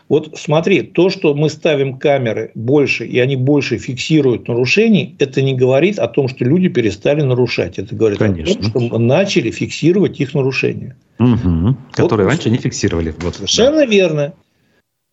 [0.09, 5.53] Вот смотри, то, что мы ставим камеры больше, и они больше фиксируют нарушений, это не
[5.53, 7.79] говорит о том, что люди перестали нарушать.
[7.79, 8.53] Это говорит Конечно.
[8.53, 10.97] о том, что мы начали фиксировать их нарушения.
[11.19, 11.77] Угу.
[11.93, 13.15] Которые вот, раньше не фиксировали.
[13.19, 13.85] Вот, совершенно да.
[13.85, 14.33] верно.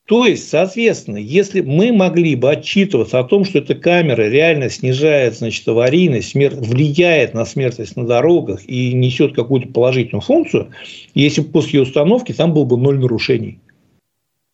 [0.09, 5.37] То есть, соответственно, если мы могли бы отчитываться о том, что эта камера реально снижает
[5.37, 10.71] значит, аварийность, смерть, влияет на смертность на дорогах и несет какую-то положительную функцию,
[11.12, 13.59] если бы после ее установки там было бы ноль нарушений.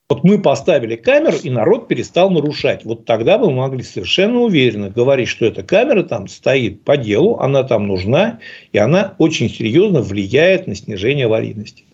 [0.09, 2.85] Вот мы поставили камеру, и народ перестал нарушать.
[2.85, 7.63] Вот тогда мы могли совершенно уверенно говорить, что эта камера там стоит по делу, она
[7.63, 8.41] там нужна,
[8.73, 11.85] и она очень серьезно влияет на снижение аварийности.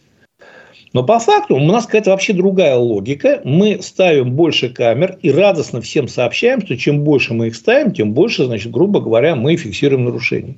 [0.93, 3.41] Но по факту у нас какая-то вообще другая логика.
[3.45, 8.13] Мы ставим больше камер и радостно всем сообщаем, что чем больше мы их ставим, тем
[8.13, 10.57] больше, значит, грубо говоря, мы фиксируем нарушения.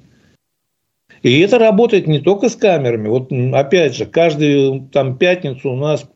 [1.22, 3.08] И это работает не только с камерами.
[3.08, 6.06] Вот опять же, каждую там, пятницу у нас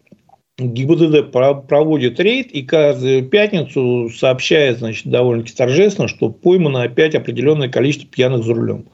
[0.58, 1.30] ГИБДД
[1.68, 8.44] проводит рейд и каждую пятницу сообщает, значит, довольно-таки торжественно, что поймано опять определенное количество пьяных
[8.44, 8.86] за рулем.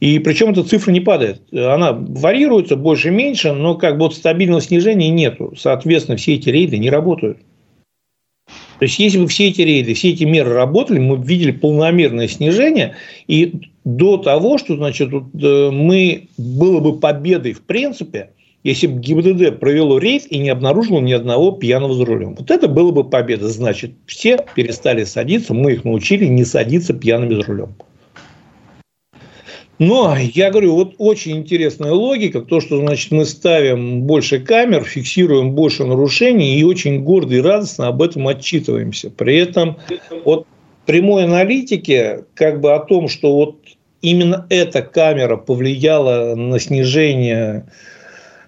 [0.00, 1.42] И причем эта цифра не падает.
[1.52, 5.54] Она варьируется больше-меньше, но как бы вот стабильного снижения нету.
[5.56, 7.38] Соответственно, все эти рейды не работают.
[8.78, 12.28] То есть, если бы все эти рейды, все эти меры работали, мы бы видели полномерное
[12.28, 12.94] снижение.
[13.26, 18.30] И до того, что значит, э, мы было бы победой в принципе,
[18.62, 22.34] если бы ГИБДД провело рейд и не обнаружило ни одного пьяного за рулем.
[22.36, 23.48] Вот это было бы победа.
[23.48, 27.76] Значит, все перестали садиться, мы их научили не садиться пьяными за рулем.
[29.78, 35.52] Но я говорю, вот очень интересная логика, то, что значит мы ставим больше камер, фиксируем
[35.52, 39.10] больше нарушений и очень гордо и радостно об этом отчитываемся.
[39.10, 39.76] При этом
[40.24, 40.46] вот
[40.84, 43.58] прямой аналитики как бы о том, что вот
[44.02, 47.66] именно эта камера повлияла на снижение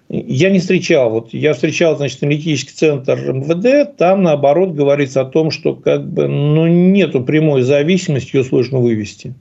[0.09, 1.09] я не встречал.
[1.09, 6.27] Вот я встречал, значит, аналитический центр МВД, там, наоборот, говорится о том, что как бы,
[6.27, 9.33] ну, нету прямой зависимости, ее сложно вывести.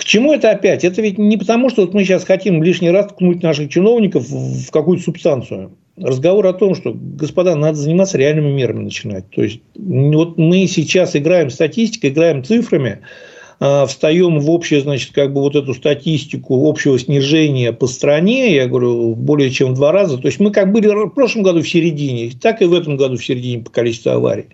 [0.00, 0.82] К чему это опять?
[0.82, 4.70] Это ведь не потому, что вот мы сейчас хотим лишний раз ткнуть наших чиновников в
[4.70, 5.72] какую-то субстанцию.
[5.98, 9.28] Разговор о том, что, господа, надо заниматься реальными мерами начинать.
[9.28, 13.00] То есть, вот мы сейчас играем статистикой, играем цифрами,
[13.58, 18.68] а, встаем в общую, значит, как бы вот эту статистику общего снижения по стране, я
[18.68, 20.16] говорю, более чем в два раза.
[20.16, 23.18] То есть, мы как были в прошлом году в середине, так и в этом году
[23.18, 24.46] в середине по количеству аварий.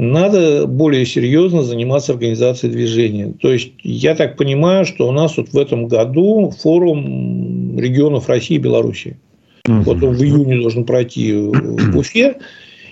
[0.00, 3.34] Надо более серьезно заниматься организацией движения.
[3.42, 8.54] То есть, я так понимаю, что у нас вот в этом году форум регионов России
[8.54, 9.18] и Белоруссии.
[9.66, 9.80] Угу.
[9.80, 12.36] Вот он в июне должен пройти в Уфе.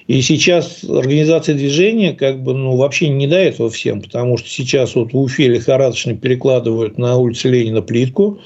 [0.09, 4.97] И сейчас организация движения как бы ну, вообще не до этого всем, потому что сейчас
[4.97, 8.40] вот в Уфе лихорадочно перекладывают на улице Ленина плитку.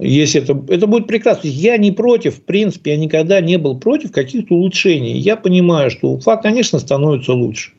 [0.00, 1.46] Если это, это будет прекрасно.
[1.46, 5.16] Я не против, в принципе, я никогда не был против каких-то улучшений.
[5.16, 7.70] Я понимаю, что Уфа, конечно, становится лучше.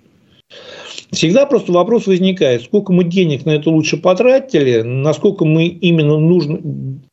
[1.12, 6.60] Всегда просто вопрос возникает, сколько мы денег на это лучше потратили, насколько мы именно нужно,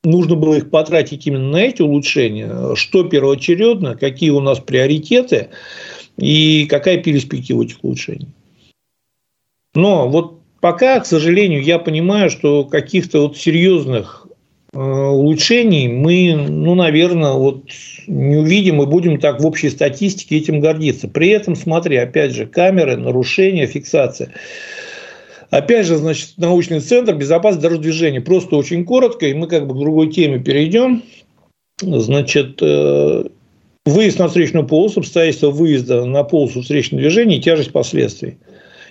[0.05, 5.48] нужно было их потратить именно на эти улучшения, что первоочередно, какие у нас приоритеты
[6.16, 8.29] и какая перспектива этих улучшений.
[9.74, 14.27] Но вот пока, к сожалению, я понимаю, что каких-то вот серьезных
[14.72, 17.64] улучшений мы, ну, наверное, вот
[18.07, 21.09] не увидим и будем так в общей статистике этим гордиться.
[21.09, 24.33] При этом, смотри, опять же, камеры, нарушения, фиксация.
[25.50, 28.20] Опять же, значит, научный центр безопасности дорожного движения.
[28.20, 31.02] Просто очень коротко, и мы как бы к другой теме перейдем.
[31.81, 33.24] Значит, э,
[33.88, 38.37] Выезд на встречную полосу, обстоятельства выезда на полосу встречного движения и тяжесть последствий.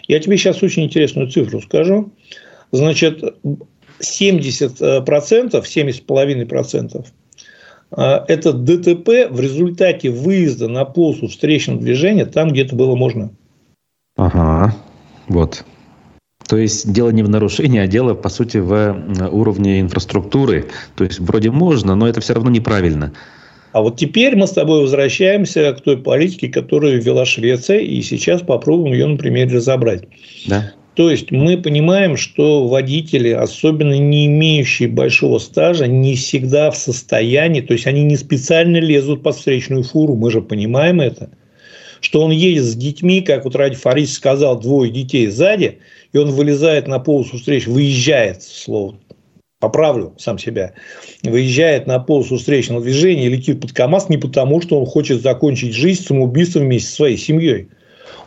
[0.08, 2.12] Я тебе сейчас очень интересную цифру скажу.
[2.72, 3.24] Значит,
[4.00, 7.06] 70%, 70,5%
[7.92, 13.32] э, это ДТП в результате выезда на полосу встречного движения там, где это было можно.
[14.16, 14.76] Ага,
[15.28, 15.64] вот.
[16.48, 20.68] То есть дело не в нарушении, а дело, по сути, в э, уровне инфраструктуры.
[20.96, 23.14] То есть вроде можно, но это все равно неправильно.
[23.74, 28.42] А вот теперь мы с тобой возвращаемся к той политике, которую ввела Швеция, и сейчас
[28.42, 30.06] попробуем ее на примере разобрать.
[30.48, 30.72] Да.
[30.98, 37.62] То есть мы понимаем, что водители, особенно не имеющие большого стажа, не всегда в состоянии,
[37.62, 41.30] то есть они не специально лезут под встречную фуру, мы же понимаем это,
[42.02, 45.78] что он едет с детьми, как вот Ради Фарис сказал, двое детей сзади,
[46.14, 48.98] и он вылезает на полосу встреч, выезжает, слово
[49.60, 50.74] поправлю сам себя,
[51.22, 55.76] выезжает на полосу встречного движения и летит под КАМАЗ не потому, что он хочет закончить
[55.76, 57.70] жизнь самоубийством вместе со своей семьей.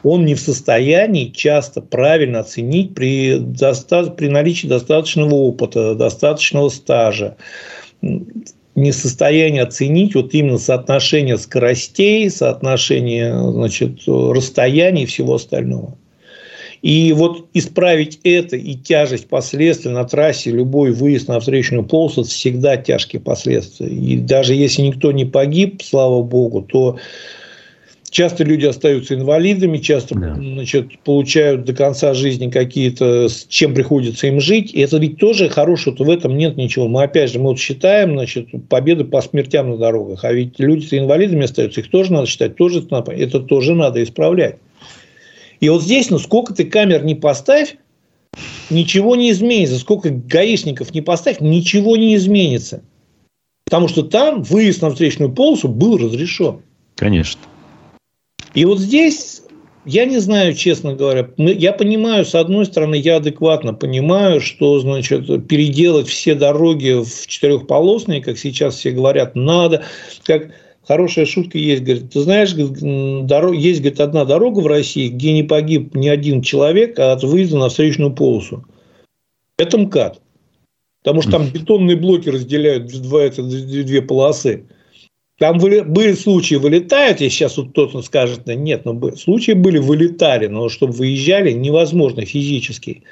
[0.03, 4.05] Он не в состоянии часто правильно оценить при, доста...
[4.07, 7.37] при наличии достаточного опыта, достаточного стажа,
[8.03, 15.97] не в состоянии оценить вот именно соотношение скоростей, соотношение значит, расстояний и всего остального.
[16.83, 22.79] И вот исправить это и тяжесть последствий на трассе, любой выезд на встречную полосу, всегда
[22.79, 23.89] тяжкие последствия.
[23.89, 26.97] И даже если никто не погиб, слава богу, то
[28.11, 30.35] часто люди остаются инвалидами, часто да.
[30.35, 34.75] значит, получают до конца жизни какие-то, с чем приходится им жить.
[34.75, 36.89] И это ведь тоже хорошего, то в этом нет ничего.
[36.89, 40.87] Мы опять же, мы вот считаем значит, победы по смертям на дорогах, а ведь люди
[40.87, 44.57] с инвалидами остаются, их тоже надо считать, тоже это тоже надо исправлять.
[45.61, 47.77] И вот здесь, ну сколько ты камер не поставь,
[48.71, 49.79] ничего не изменится.
[49.79, 52.83] Сколько гаишников не поставь, ничего не изменится.
[53.65, 56.63] Потому что там выезд на встречную полосу был разрешен.
[56.97, 57.41] Конечно.
[58.55, 59.43] И вот здесь,
[59.85, 65.27] я не знаю, честно говоря, я понимаю, с одной стороны, я адекватно понимаю, что, значит,
[65.47, 69.85] переделать все дороги в четырехполосные, как сейчас все говорят, надо.
[70.25, 70.51] Как
[70.87, 75.45] хорошая шутка есть, говорит, ты знаешь, дорог, есть, говорит, одна дорога в России, где не
[75.45, 78.65] погиб ни один человек а от выезда на встречную полосу.
[79.57, 80.21] Это МКАД.
[81.03, 84.67] Потому что там бетонные блоки разделяют два, это, две полосы.
[85.41, 90.49] Там были, были случаи, вылетают, если сейчас вот кто-то скажет, нет, но случаи были, вылетали,
[90.49, 93.05] но чтобы выезжали, невозможно физически.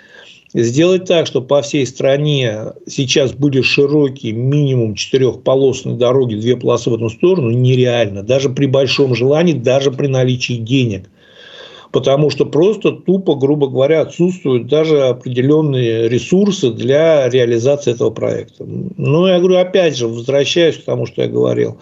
[0.53, 6.95] Сделать так, чтобы по всей стране сейчас были широкие минимум четырехполосные дороги, две полосы в
[6.95, 8.23] одну сторону, нереально.
[8.23, 11.09] Даже при большом желании, даже при наличии денег.
[11.91, 18.65] Потому что просто тупо, грубо говоря, отсутствуют даже определенные ресурсы для реализации этого проекта.
[18.67, 21.79] Но я говорю, опять же, возвращаюсь к тому, что я говорил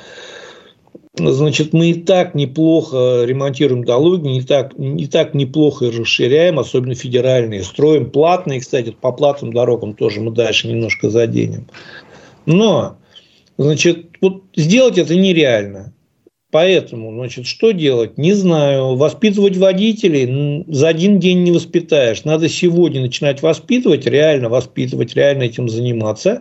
[1.19, 7.63] значит, мы и так неплохо ремонтируем дороги, не так, не так неплохо расширяем, особенно федеральные.
[7.63, 11.67] Строим платные, кстати, по платным дорогам тоже мы дальше немножко заденем.
[12.45, 12.99] Но,
[13.59, 15.93] значит, вот сделать это нереально.
[16.57, 18.17] Поэтому, значит, что делать?
[18.17, 18.97] Не знаю.
[18.97, 22.25] Воспитывать водителей за один день не воспитаешь.
[22.25, 26.41] Надо сегодня начинать воспитывать, реально воспитывать, реально этим заниматься,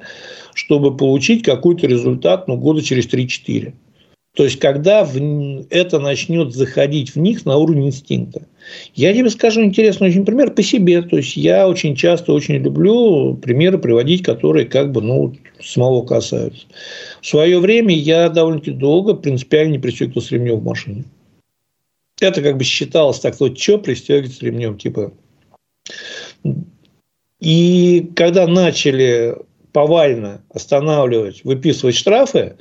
[0.53, 3.73] чтобы получить какой-то результат ну, года через 3-4.
[4.37, 5.05] То есть, когда
[5.69, 8.47] это начнет заходить в них на уровень инстинкта.
[8.93, 11.01] Я тебе скажу интересный очень пример по себе.
[11.01, 16.65] То есть, я очень часто очень люблю примеры приводить, которые как бы ну, самого касаются.
[17.21, 21.05] В свое время я довольно-таки долго принципиально не пристегивался ремнем в машине.
[22.19, 25.11] Это как бы считалось так, вот что пристегиваться ремнем, типа.
[27.39, 29.35] И когда начали
[29.73, 32.55] повально останавливать, выписывать штрафы,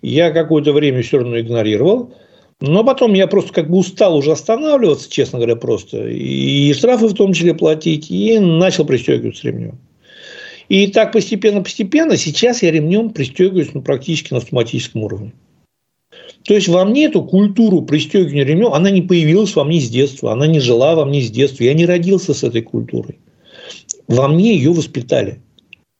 [0.00, 2.14] я какое-то время все равно игнорировал.
[2.60, 6.06] Но потом я просто как бы устал уже останавливаться, честно говоря, просто.
[6.06, 8.08] И штрафы в том числе платить.
[8.08, 9.80] И начал пристегиваться ремнем.
[10.72, 15.34] И так постепенно-постепенно сейчас я ремнем пристегиваюсь ну, практически на автоматическом уровне.
[16.44, 20.32] То есть во мне эту культуру пристегивания ремнем, она не появилась во мне с детства,
[20.32, 21.64] она не жила во мне с детства.
[21.64, 23.18] Я не родился с этой культурой.
[24.08, 25.42] Во мне ее воспитали.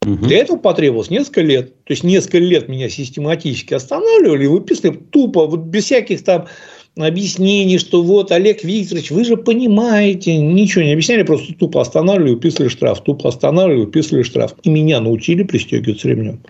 [0.06, 0.24] Угу.
[0.24, 1.74] Для этого потребовалось несколько лет.
[1.84, 6.46] То есть, несколько лет меня систематически останавливали и выписывали тупо, вот без всяких там
[6.96, 12.68] объяснений, что вот, Олег Викторович, вы же понимаете, ничего не объясняли, просто тупо останавливали, выписывали
[12.68, 14.54] штраф, тупо останавливали, выписывали штраф.
[14.62, 16.40] И меня научили пристегиваться ремнем.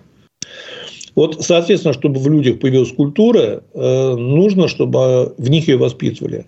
[1.15, 6.47] Вот, соответственно, чтобы в людях появилась культура, э, нужно, чтобы в них ее воспитывали.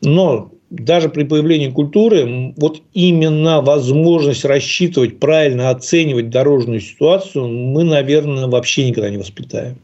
[0.00, 8.46] Но даже при появлении культуры, вот именно возможность рассчитывать, правильно оценивать дорожную ситуацию, мы, наверное,
[8.46, 9.76] вообще никогда не воспитаем.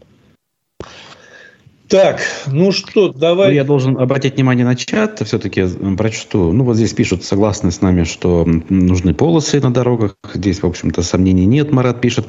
[1.93, 3.49] Так, ну что, давай.
[3.49, 5.67] Ну, я должен обратить внимание на чат, все-таки
[5.99, 6.51] прочту.
[6.51, 10.17] Ну, вот здесь пишут, согласны с нами, что нужны полосы на дорогах.
[10.33, 12.29] Здесь, в общем-то, сомнений нет, Марат пишет.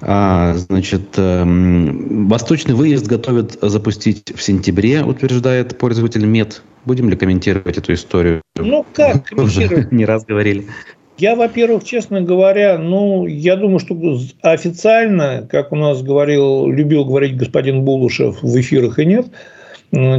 [0.00, 6.62] А, значит, эм, восточный выезд готовят запустить в сентябре, утверждает пользователь МЕД.
[6.86, 8.40] Будем ли комментировать эту историю?
[8.56, 9.92] Ну, как комментировать?
[9.92, 10.66] Не раз говорили.
[11.16, 13.96] Я, во-первых, честно говоря, ну, я думаю, что
[14.42, 19.26] официально, как у нас говорил, любил говорить господин Булушев в эфирах и нет,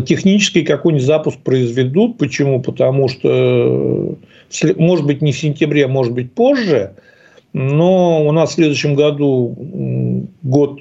[0.05, 2.17] технически какой-нибудь запуск произведут.
[2.17, 2.61] Почему?
[2.61, 4.17] Потому что,
[4.77, 6.95] может быть, не в сентябре, а может быть, позже,
[7.51, 9.53] но у нас в следующем году
[10.43, 10.79] год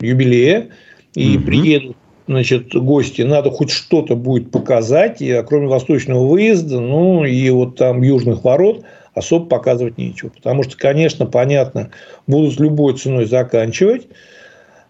[0.00, 0.68] юбилея,
[1.14, 1.44] и угу.
[1.44, 7.50] приедут значит, гости, надо хоть что-то будет показать, и, а кроме восточного выезда, ну, и
[7.50, 8.84] вот там южных ворот–
[9.18, 10.30] особо показывать нечего.
[10.30, 11.90] Потому что, конечно, понятно,
[12.26, 14.08] будут любой ценой заканчивать.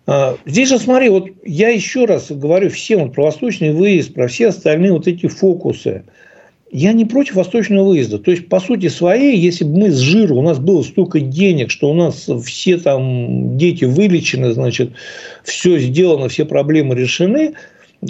[0.07, 4.29] А, здесь же, смотри, вот я еще раз говорю всем вот про восточный выезд, про
[4.29, 6.05] все остальные вот эти фокусы.
[6.71, 8.19] Я не против восточного выезда.
[8.19, 11.71] То есть, по сути своей, если бы мы с жира, у нас было столько денег,
[11.71, 14.93] что у нас все там дети вылечены, значит,
[15.45, 17.55] все сделано, все проблемы решены–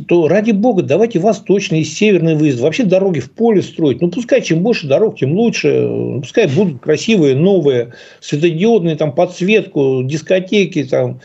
[0.07, 2.61] то ради бога давайте восточный и северный выезд.
[2.61, 4.03] Вообще дороги в поле строить.
[4.03, 5.89] Ну, пускай чем больше дорог, тем лучше.
[6.21, 11.21] Пускай будут красивые, новые, светодиодные, там, подсветку, дискотеки, там,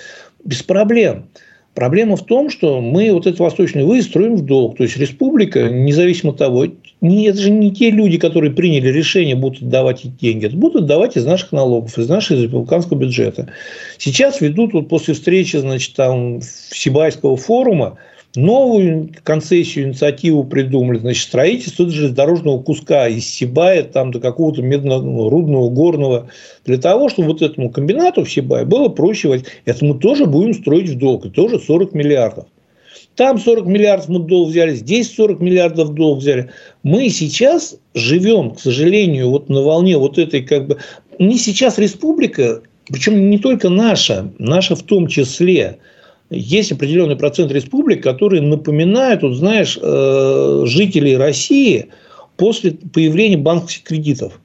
[0.46, 1.26] без проблем.
[1.74, 4.78] Проблема в том, что мы вот этот восточный выезд строим в долг.
[4.78, 6.68] То есть, республика, независимо от того,
[7.02, 10.46] не, это же не те люди, которые приняли решение, будут отдавать эти деньги.
[10.46, 13.52] Это будут отдавать из наших налогов, из нашего республиканского бюджета.
[13.98, 17.98] Сейчас ведут вот после встречи значит, там, Сибайского форума
[18.36, 26.28] новую концессию, инициативу придумали, значит, строительство железнодорожного куска из Сибая там, до какого-то медно-рудного, горного,
[26.66, 29.44] для того, чтобы вот этому комбинату в Сибае было проще.
[29.66, 32.48] Это мы тоже будем строить в долг, и тоже 40 миллиардов.
[33.16, 36.50] Там 40 миллиардов мы долг взяли, здесь 40 миллиардов долг взяли.
[36.82, 40.78] Мы сейчас живем, к сожалению, вот на волне вот этой как бы...
[41.20, 45.78] Не сейчас республика, причем не только наша, наша в том числе–
[46.34, 51.90] есть определенный процент республик, которые напоминают, вот знаешь, э, жителей России
[52.38, 54.40] после появления банковских кредитов.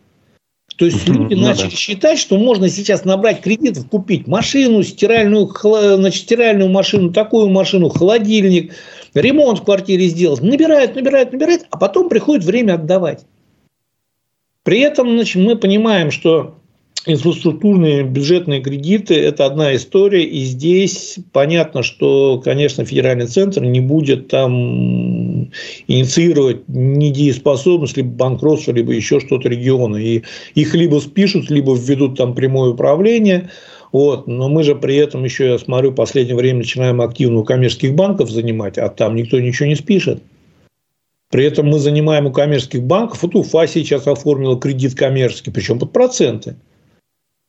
[0.76, 1.76] То есть люди ну, начали да.
[1.76, 5.50] считать, что можно сейчас набрать кредитов, купить машину, стиральную,
[5.96, 8.74] значит, стиральную машину, такую машину, холодильник,
[9.12, 10.40] ремонт в квартире сделать.
[10.40, 13.26] Набирают, набирают, набирают, а потом приходит время отдавать.
[14.62, 16.57] При этом значит, мы понимаем, что
[17.06, 24.28] инфраструктурные бюджетные кредиты– это одна история, и здесь понятно, что, конечно, федеральный центр не будет
[24.28, 25.50] там
[25.86, 29.96] инициировать недееспособность, либо банкротство, либо еще что-то региона.
[29.96, 30.22] И
[30.54, 33.50] их либо спишут, либо введут там прямое управление.
[33.92, 34.26] Вот.
[34.26, 37.94] Но мы же при этом еще, я смотрю, в последнее время начинаем активно у коммерческих
[37.94, 40.22] банков занимать, а там никто ничего не спишет.
[41.30, 45.92] При этом мы занимаем у коммерческих банков, вот Уфа сейчас оформила кредит коммерческий, причем под
[45.92, 46.56] проценты.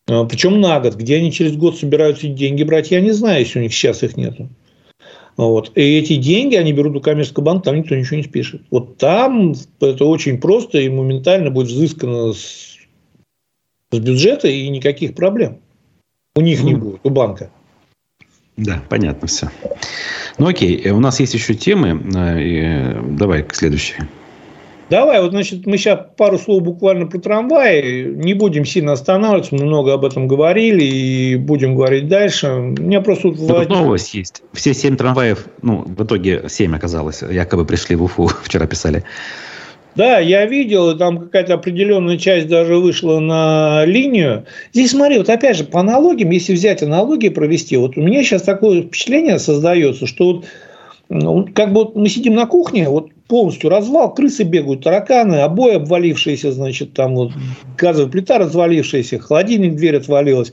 [0.08, 0.94] А, Причем на год.
[0.94, 4.02] Где они через год собираются эти деньги брать, я не знаю, если у них сейчас
[4.02, 4.48] их нету.
[5.36, 5.72] Вот.
[5.74, 8.62] И эти деньги они берут у коммерческого банка, там никто ничего не спишет.
[8.70, 12.76] Вот там это очень просто и моментально будет взыскано с,
[13.90, 15.60] с бюджета и никаких проблем.
[16.34, 17.50] У них не будет, у банка.
[18.56, 19.50] Да, понятно все.
[20.38, 22.00] Ну окей, у нас есть еще темы.
[22.14, 23.94] Э, давай к следующей.
[24.90, 28.02] Давай, вот, значит, мы сейчас пару слов буквально про трамваи.
[28.02, 32.48] Не будем сильно останавливаться, мы много об этом говорили и будем говорить дальше.
[32.48, 33.30] У меня просто...
[33.30, 34.42] Тут новость есть.
[34.52, 39.04] Все семь трамваев, ну, в итоге семь оказалось, якобы пришли в Уфу, вчера писали.
[39.94, 44.44] Да, я видел, там какая-то определенная часть даже вышла на линию.
[44.72, 48.42] Здесь смотри, вот опять же, по аналогиям, если взять аналогии провести, вот у меня сейчас
[48.42, 50.44] такое впечатление создается, что вот
[51.10, 55.74] ну, как бы вот мы сидим на кухне, вот полностью развал, крысы бегают, тараканы, обои
[55.74, 57.32] обвалившиеся, значит, там вот
[57.76, 60.52] газовая плита развалившаяся, холодильник, дверь отвалилась.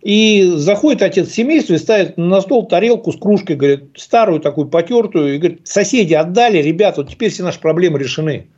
[0.00, 5.34] И заходит отец семейства и ставит на стол тарелку с кружкой, говорит, старую такую потертую,
[5.34, 8.48] и говорит, соседи отдали, ребята, вот теперь все наши проблемы решены.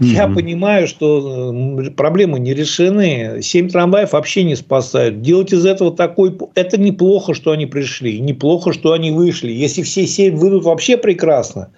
[0.00, 1.54] Я понимаю, что
[1.96, 3.40] проблемы не решены.
[3.42, 5.22] Семь трамваев вообще не спасают.
[5.22, 6.36] Делать из этого такой...
[6.54, 8.20] Это неплохо, что они пришли.
[8.20, 9.50] Неплохо, что они вышли.
[9.50, 11.70] Если все семь выйдут, вообще прекрасно.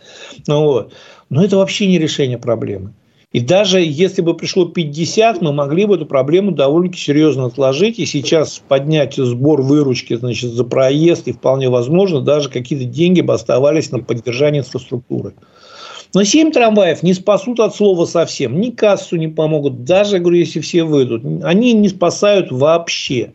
[0.47, 0.93] Ну, вот.
[1.31, 2.93] Но это вообще не решение проблемы.
[3.31, 7.99] И даже если бы пришло 50, мы могли бы эту проблему довольно-таки серьезно отложить.
[7.99, 11.29] И сейчас поднять сбор выручки значит, за проезд.
[11.29, 15.35] И вполне возможно, даже какие-то деньги бы оставались на поддержание инфраструктуры.
[16.15, 18.61] Но 7 трамваев не спасут от слова совсем.
[18.61, 19.85] Ни кассу не помогут.
[19.85, 21.23] Даже, говорю, если все выйдут.
[21.45, 23.33] Они не спасают вообще.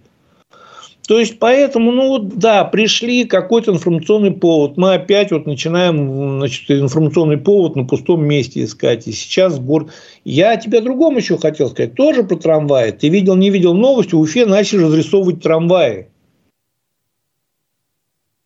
[1.07, 4.77] То есть, поэтому, ну, вот, да, пришли какой-то информационный повод.
[4.77, 9.05] Мы опять вот начинаем, значит, информационный повод на пустом месте искать.
[9.07, 9.89] И сейчас сбор...
[10.23, 11.95] Я тебе о другом еще хотел сказать.
[11.95, 12.91] Тоже про трамваи.
[12.91, 16.07] Ты видел, не видел новости, в Уфе начали разрисовывать трамваи.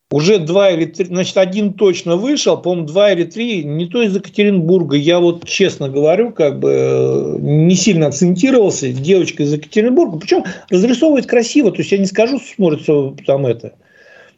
[0.10, 4.16] Уже два или три, значит, один точно вышел, по-моему, два или три, не то из
[4.16, 4.96] Екатеринбурга.
[4.96, 8.94] Я вот честно говорю, как бы э, не сильно акцентировался.
[8.94, 10.18] Девочка из Екатеринбурга.
[10.18, 11.72] Причем разрисовывает красиво.
[11.72, 13.74] То есть я не скажу, смотрится там это.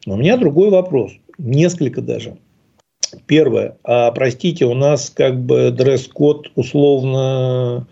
[0.08, 1.12] Но у меня другой вопрос.
[1.38, 2.38] Несколько даже.
[3.28, 3.78] Первое.
[3.84, 7.88] А простите, у нас как бы дресс-код условно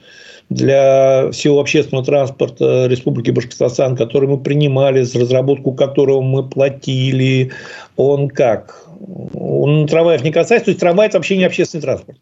[0.50, 7.52] для всего общественного транспорта Республики Башкортостан, который мы принимали, с разработку которого мы платили,
[7.96, 8.86] он как?
[9.34, 12.18] Он трамваев не касается, то есть трамвай– это вообще не общественный транспорт.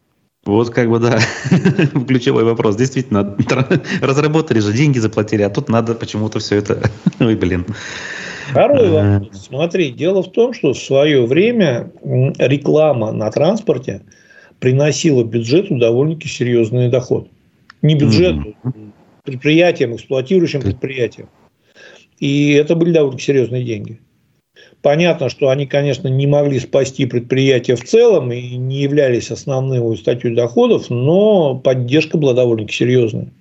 [0.45, 1.19] Вот как бы, да,
[2.07, 2.75] ключевой вопрос.
[2.75, 3.35] Действительно,
[4.01, 6.81] разработали же, деньги заплатили, а тут надо почему-то все это...
[7.19, 7.65] Ой, блин.
[8.51, 9.47] Второй вопрос.
[9.47, 11.91] Смотри, дело в том, что в свое время
[12.37, 14.01] реклама на транспорте
[14.59, 17.27] приносила бюджету довольно-таки серьезный доход.
[17.85, 18.91] Не бюджету, mm-hmm.
[19.23, 21.29] предприятиям, эксплуатирующим предприятиям.
[22.19, 23.99] И это были довольно серьезные деньги.
[24.81, 30.35] Понятно, что они, конечно, не могли спасти предприятие в целом и не являлись основной статьей
[30.35, 33.31] доходов, но поддержка была довольно серьезная.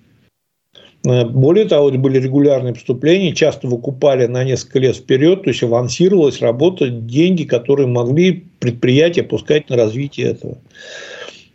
[1.03, 6.41] Более того, это были регулярные поступления, часто выкупали на несколько лет вперед, то есть авансировалась
[6.41, 10.57] работа, деньги, которые могли предприятие пускать на развитие этого.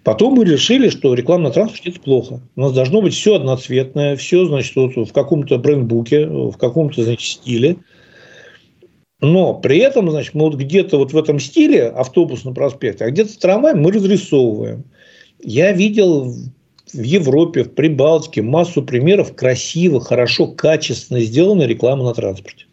[0.02, 2.40] Потом мы решили, что реклама на транспорте– это плохо.
[2.56, 7.20] У нас должно быть все одноцветное, все, значит, вот в каком-то брендбуке, в каком-то, значит,
[7.20, 7.76] стиле.
[9.20, 13.10] Но при этом, значит, мы вот где-то вот в этом стиле автобус на проспекте, а
[13.10, 14.84] где-то трамвай мы разрисовываем.
[15.42, 16.32] Я видел
[16.92, 22.64] в Европе, в Прибалтике массу примеров красиво, хорошо, качественно сделанной рекламы на транспорте.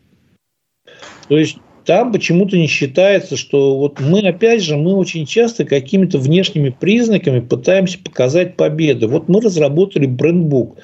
[1.27, 1.57] То есть
[1.87, 7.39] там почему-то не считается, что вот мы, опять же, мы очень часто какими-то внешними признаками
[7.39, 9.07] пытаемся показать победы.
[9.07, 10.77] Вот мы разработали брендбук.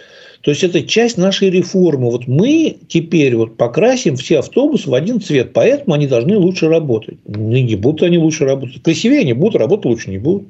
[0.43, 2.10] То есть это часть нашей реформы.
[2.10, 7.18] Вот мы теперь вот покрасим все автобусы в один цвет, поэтому они должны лучше работать.
[7.26, 8.82] Ну, не будут они лучше работать.
[8.82, 10.47] Красивее они будут, работать лучше не будут.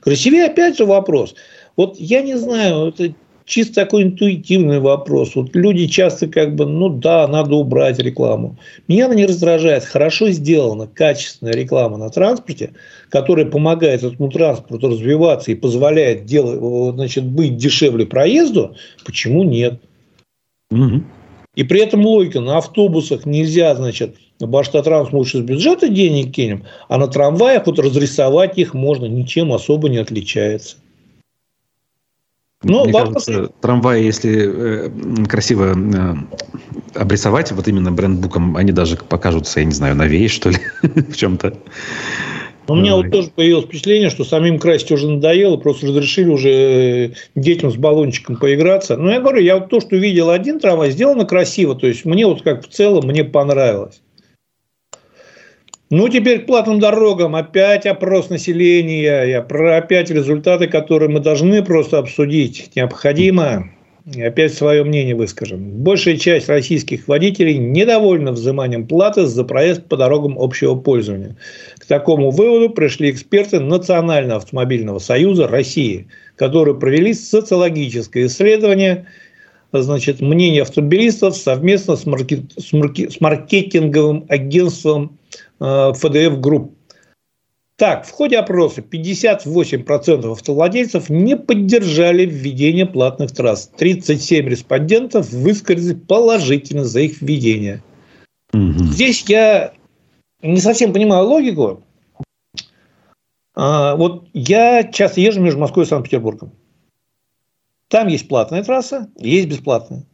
[0.00, 1.34] Красивее опять же вопрос.
[1.76, 3.14] Вот я не знаю, это
[3.48, 5.34] чисто такой интуитивный вопрос.
[5.34, 8.56] Вот люди часто как бы, ну да, надо убрать рекламу.
[8.86, 9.84] Меня она не раздражает.
[9.84, 12.74] Хорошо сделана качественная реклама на транспорте,
[13.08, 18.76] которая помогает этому транспорту развиваться и позволяет делать, значит, быть дешевле проезду.
[19.04, 19.80] Почему нет?
[20.70, 21.02] Угу.
[21.56, 26.98] И при этом логика, на автобусах нельзя, значит, Баштатранс лучше с бюджета денег кинем, а
[26.98, 30.76] на трамваях вот разрисовать их можно, ничем особо не отличается.
[32.64, 33.26] Ну, Мне вопрос...
[33.26, 36.14] кажется, трамваи, если э, красиво э,
[36.94, 41.56] обрисовать вот именно брендбуком, они даже покажутся, я не знаю, новее, что ли, в чем-то.
[42.66, 47.10] У меня вот тоже появилось впечатление, что самим красить уже надоело, просто разрешили уже э,
[47.36, 48.96] детям с баллончиком поиграться.
[48.96, 51.76] Но я говорю, я вот то, что видел один трамвай, сделано красиво.
[51.76, 54.02] То есть, мне вот как в целом, мне понравилось.
[55.90, 57.34] Ну, теперь к платным дорогам.
[57.34, 59.40] Опять опрос населения.
[59.42, 62.70] Про опять результаты, которые мы должны просто обсудить.
[62.76, 63.70] Необходимо.
[64.14, 65.60] И опять свое мнение выскажем.
[65.82, 71.36] Большая часть российских водителей недовольна взиманием платы за проезд по дорогам общего пользования.
[71.78, 79.06] К такому выводу пришли эксперты Национального автомобильного союза России, которые провели социологическое исследование
[79.72, 85.17] значит, мнение автомобилистов совместно с, маркет, с, маркет, с маркетинговым агентством
[85.60, 86.72] FDF э, Group.
[87.76, 93.70] Так, в ходе опроса 58% автовладельцев не поддержали введение платных трасс.
[93.76, 97.82] 37 респондентов высказали положительно за их введение.
[98.52, 98.84] Угу.
[98.84, 99.74] Здесь я
[100.42, 101.84] не совсем понимаю логику.
[103.54, 106.52] А, вот я часто езжу между Москвой и Санкт-Петербургом.
[107.88, 110.04] Там есть платная трасса, есть бесплатная.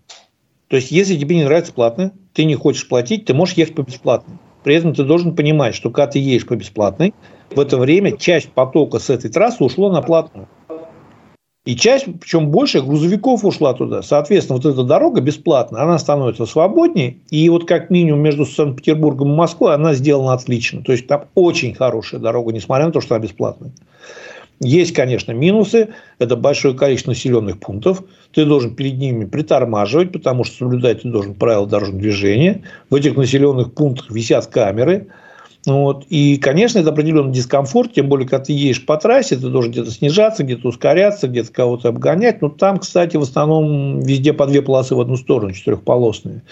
[0.68, 3.82] То есть, если тебе не нравится платная, ты не хочешь платить, ты можешь ехать по
[3.82, 4.38] бесплатной.
[4.64, 7.14] При этом ты должен понимать, что когда ты едешь по бесплатной,
[7.54, 10.48] в это время часть потока с этой трассы ушло на платную.
[11.66, 14.02] И часть, причем больше грузовиков ушла туда.
[14.02, 17.20] Соответственно, вот эта дорога бесплатная, она становится свободнее.
[17.30, 20.82] И вот как минимум между Санкт-Петербургом и Москвой она сделана отлично.
[20.82, 23.72] То есть там очень хорошая дорога, несмотря на то, что она бесплатная.
[24.60, 25.88] Есть, конечно, минусы.
[26.18, 28.02] Это большое количество населенных пунктов.
[28.32, 32.62] Ты должен перед ними притормаживать, потому что соблюдать ты должен правила дорожного движения.
[32.88, 35.08] В этих населенных пунктах висят камеры.
[35.66, 36.04] Вот.
[36.10, 39.90] И, конечно, это определенный дискомфорт, тем более, когда ты едешь по трассе, ты должен где-то
[39.90, 42.42] снижаться, где-то ускоряться, где-то кого-то обгонять.
[42.42, 46.42] Но там, кстати, в основном везде по две полосы в одну сторону, четырехполосные.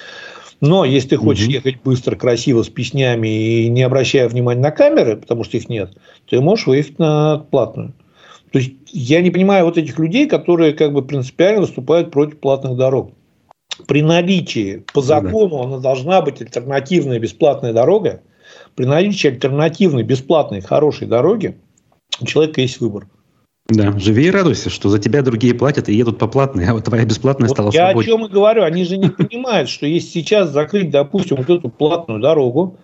[0.62, 1.54] Но если ты хочешь угу.
[1.54, 5.98] ехать быстро, красиво, с песнями и не обращая внимания на камеры, потому что их нет,
[6.30, 7.94] ты можешь выехать на платную.
[8.52, 12.76] То есть я не понимаю вот этих людей, которые как бы принципиально выступают против платных
[12.76, 13.12] дорог.
[13.88, 18.22] При наличии по закону она должна быть альтернативная бесплатная дорога.
[18.76, 21.58] При наличии альтернативной бесплатной хорошей дороги
[22.20, 23.08] у человека есть выбор.
[23.68, 26.84] Да, живи и радуйся, что за тебя другие платят и едут по платной, а вот
[26.84, 28.14] твоя бесплатная вот стала я свободнее.
[28.14, 28.64] о чем и говорю.
[28.64, 32.78] Они же не понимают, что если сейчас закрыть, допустим, вот эту платную дорогу,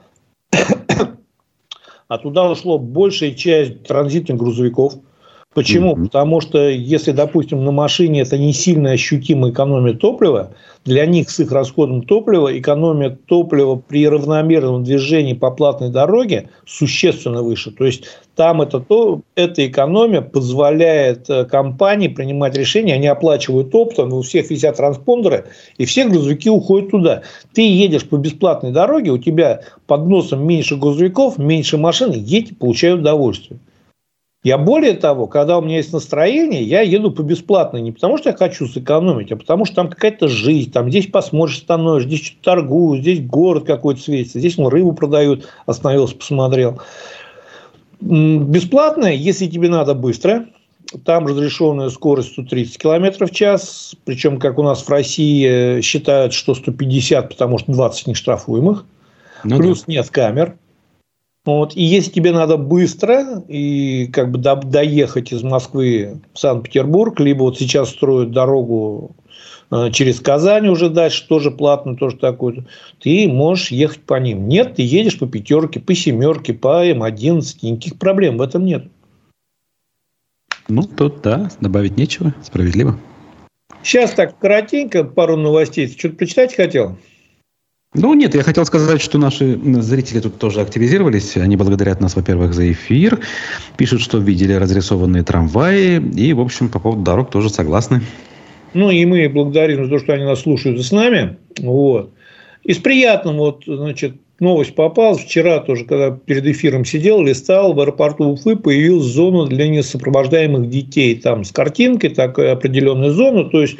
[2.09, 4.95] а туда ушло большая часть транзитных грузовиков–
[5.55, 5.94] Почему?
[5.94, 6.05] Mm-hmm.
[6.05, 10.53] Потому что если, допустим, на машине это не сильно ощутимо экономия топлива,
[10.84, 17.42] для них с их расходом топлива экономия топлива при равномерном движении по платной дороге существенно
[17.42, 17.70] выше.
[17.70, 18.05] То есть
[18.36, 24.51] там это то, эта экономия позволяет э, компании принимать решения, они оплачивают оптом, у всех
[24.51, 25.46] висят транспондеры,
[25.78, 27.22] и все грузовики уходят туда.
[27.55, 32.94] Ты едешь по бесплатной дороге, у тебя под носом меньше грузовиков, меньше машин, едь, получай
[32.94, 33.59] удовольствие.
[34.45, 38.30] Я более того, когда у меня есть настроение, я еду по бесплатной не потому, что
[38.30, 42.43] я хочу сэкономить, а потому что там какая-то жизнь, там здесь посмотришь, становишь, здесь что-то
[42.45, 46.80] торгуют, здесь город какой-то светится, здесь ну, рыбу продают, остановился, посмотрел.
[48.01, 50.47] Бесплатная, если тебе надо быстро,
[51.05, 56.55] там разрешенная скорость 130 км в час, причем, как у нас в России считают, что
[56.55, 58.84] 150, потому что 20 не штрафуемых.
[59.43, 59.95] Ну, Плюс да.
[59.95, 60.57] нет камер.
[61.49, 61.74] Вот.
[61.74, 67.44] И если тебе надо быстро и как бы до, доехать из Москвы в Санкт-Петербург, либо
[67.44, 69.16] вот сейчас строят дорогу
[69.70, 72.66] э, через Казань уже дальше, тоже платно, тоже такое,
[73.01, 74.46] ты можешь ехать по ним.
[74.46, 78.84] Нет, ты едешь по пятерке, по семерке, по М11, никаких проблем в этом нет.
[80.68, 82.99] Ну, тут да, добавить нечего, справедливо.
[83.82, 85.86] Сейчас так коротенько пару новостей.
[85.86, 86.99] Ты что-то прочитать хотел?
[87.95, 91.39] Ну, нет, я хотел сказать, что наши зрители тут тоже активизировались.
[91.39, 93.18] Они благодарят нас, во-первых, за эфир.
[93.78, 95.99] Пишут, что видели разрисованные трамваи.
[96.14, 98.03] И, в общем, по поводу дорог тоже согласны.
[98.74, 101.39] Ну, и мы благодарим за то, что они нас слушают с нами.
[101.59, 102.12] Вот.
[102.62, 105.20] Из приятного, вот, значит, новость попалась.
[105.22, 111.14] Вчера тоже, когда перед эфиром сидел, листал, в аэропорту Уфы появилась зона для несопровождаемых детей.
[111.14, 113.45] Там с картинкой такая определенная зона.
[113.45, 113.78] То есть,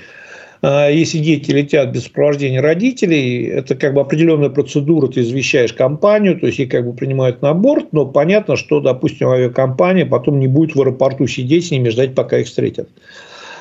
[0.63, 6.47] если дети летят без сопровождения родителей, это как бы определенная процедура, ты извещаешь компанию, то
[6.47, 10.75] есть их как бы принимают на борт, но понятно, что, допустим, авиакомпания потом не будет
[10.75, 12.89] в аэропорту сидеть с ними, ждать, пока их встретят.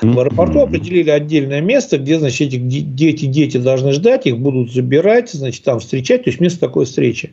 [0.02, 5.30] В аэропорту определили отдельное место, где, значит, эти дети, дети должны ждать, их будут забирать,
[5.30, 7.32] значит, там встречать, то есть место такой встречи.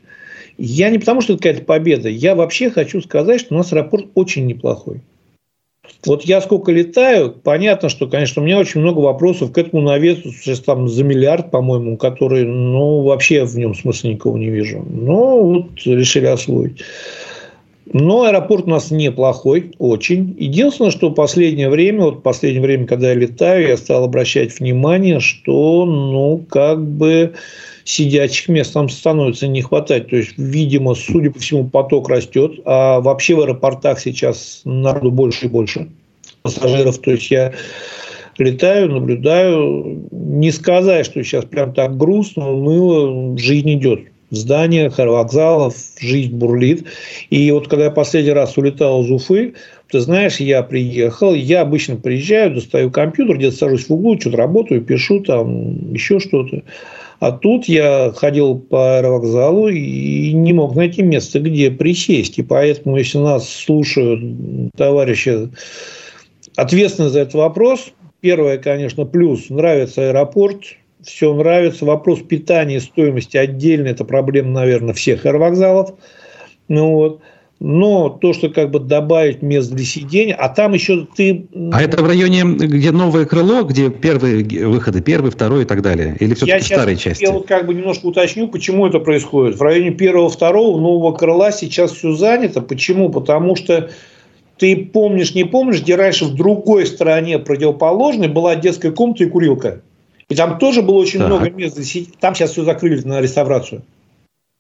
[0.57, 4.05] Я не потому, что это какая-то победа, я вообще хочу сказать, что у нас аэропорт
[4.15, 5.01] очень неплохой.
[6.05, 10.31] Вот я сколько летаю, понятно, что, конечно, у меня очень много вопросов к этому навесу,
[10.31, 14.85] сейчас там за миллиард, по-моему, который, ну, вообще в нем смысла никого не вижу.
[14.89, 16.81] Но вот решили освоить.
[17.91, 20.35] Но аэропорт у нас неплохой, очень.
[20.39, 25.85] Единственное, что последнее время, вот последнее время, когда я летаю, я стал обращать внимание, что,
[25.85, 27.33] ну, как бы
[27.85, 30.09] сидячих мест там становится не хватать.
[30.09, 32.59] То есть, видимо, судя по всему, поток растет.
[32.65, 35.87] А вообще в аэропортах сейчас народу больше и больше
[36.41, 36.97] пассажиров.
[36.97, 37.53] То есть, я
[38.37, 40.07] летаю, наблюдаю.
[40.11, 46.85] Не сказать, что сейчас прям так грустно, уныло, жизнь идет в зданиях, вокзалов, жизнь бурлит.
[47.29, 49.53] И вот когда я последний раз улетал из Уфы,
[49.91, 54.81] ты знаешь, я приехал, я обычно приезжаю, достаю компьютер, где-то сажусь в углу, что-то работаю,
[54.81, 56.63] пишу там, еще что-то.
[57.19, 62.37] А тут я ходил по аэровокзалу и не мог найти место, где присесть.
[62.37, 64.21] И поэтому, если нас слушают
[64.75, 65.49] товарищи,
[66.55, 71.85] ответственны за этот вопрос, первое, конечно, плюс, нравится аэропорт, все нравится.
[71.85, 75.93] Вопрос питания и стоимости отдельно, это проблема, наверное, всех аэровокзалов.
[76.67, 77.21] Ну, вот.
[77.67, 81.47] Но то, что как бы добавить мест для сидения, а там еще ты...
[81.71, 86.15] А это в районе, где новое крыло, где первые выходы, первый, второй и так далее?
[86.19, 87.23] Или все-таки в старой части?
[87.23, 89.57] Я вот как бы немножко уточню, почему это происходит.
[89.57, 92.61] В районе первого, второго нового крыла сейчас все занято.
[92.61, 93.09] Почему?
[93.09, 93.89] Потому что
[94.59, 99.81] ты помнишь, не помнишь, где раньше в другой стороне противоположной была детская комната и курилка.
[100.29, 101.29] И там тоже было очень так.
[101.29, 101.79] много мест.
[102.19, 103.81] Там сейчас все закрыли на реставрацию.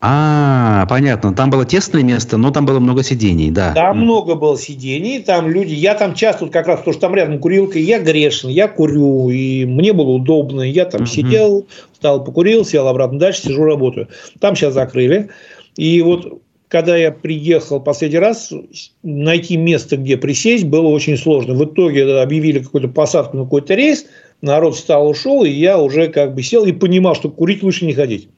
[0.07, 1.33] А, понятно.
[1.33, 3.73] Там было тесное место, но там было много сидений, да.
[3.73, 4.01] Там mm.
[4.01, 5.73] много было сидений, там люди.
[5.73, 9.31] Я там часто, вот как раз, потому что там рядом курилка, я грешен, я курю,
[9.31, 10.61] и мне было удобно.
[10.61, 11.07] Я там mm-hmm.
[11.07, 14.07] сидел, встал, покурил, сел обратно дальше, сижу, работаю.
[14.39, 15.29] Там сейчас закрыли.
[15.75, 18.53] И вот когда я приехал последний раз,
[19.01, 21.55] найти место, где присесть, было очень сложно.
[21.55, 24.05] В итоге объявили какую-то посадку на какой-то рейс,
[24.41, 27.93] народ встал, ушел, и я уже как бы сел и понимал, что курить лучше не
[27.93, 28.29] ходить.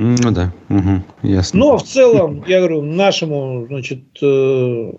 [0.00, 1.58] Ну да, угу, ясно.
[1.58, 4.92] Но в целом, я говорю, нашему, значит, э,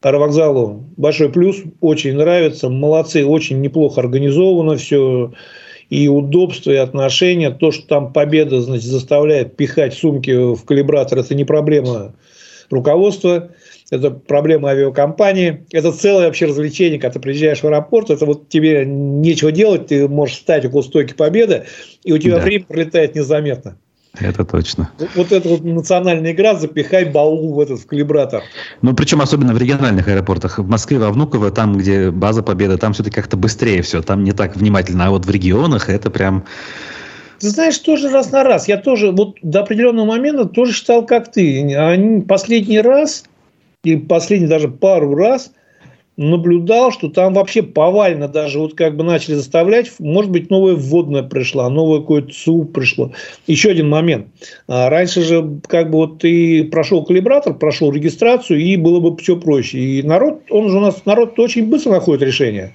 [0.00, 5.32] аэровокзалу большой плюс, очень нравится, молодцы, очень неплохо организовано все,
[5.90, 7.50] и удобство, и отношения.
[7.50, 12.14] То, что там победа, значит, заставляет пихать сумки в калибратор, это не проблема
[12.70, 13.50] руководства
[13.90, 18.84] это проблема авиакомпании, это целое вообще развлечение, когда ты приезжаешь в аэропорт, это вот тебе
[18.86, 21.64] нечего делать, ты можешь встать около стойки победы,
[22.04, 22.42] и у тебя да.
[22.42, 23.78] время пролетает незаметно.
[24.18, 24.90] Это точно.
[25.14, 28.42] Вот, эта вот национальная игра «Запихай балу в этот в калибратор».
[28.82, 30.58] Ну, причем особенно в региональных аэропортах.
[30.58, 34.32] В Москве, во Внуково, там, где база Победы, там все-таки как-то быстрее все, там не
[34.32, 35.06] так внимательно.
[35.06, 36.44] А вот в регионах это прям...
[37.38, 38.68] Ты знаешь, тоже раз на раз.
[38.68, 41.74] Я тоже вот до определенного момента тоже считал, как ты.
[41.74, 43.24] Они последний раз
[43.84, 45.52] и последний даже пару раз
[46.20, 51.22] наблюдал, что там вообще повально даже вот как бы начали заставлять, может быть, новая вводная
[51.22, 53.12] пришла, новое какое-то СУ пришло.
[53.46, 54.26] Еще один момент.
[54.68, 59.34] А раньше же как бы вот ты прошел калибратор, прошел регистрацию, и было бы все
[59.34, 59.78] проще.
[59.78, 62.74] И народ, он же у нас, народ очень быстро находит решение.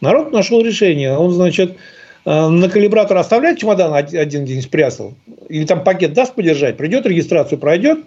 [0.00, 1.16] Народ нашел решение.
[1.16, 1.76] Он, значит,
[2.24, 5.14] а, на калибратор оставляет чемодан один день спрятал,
[5.48, 8.00] или там пакет даст подержать, придет регистрацию, пройдет,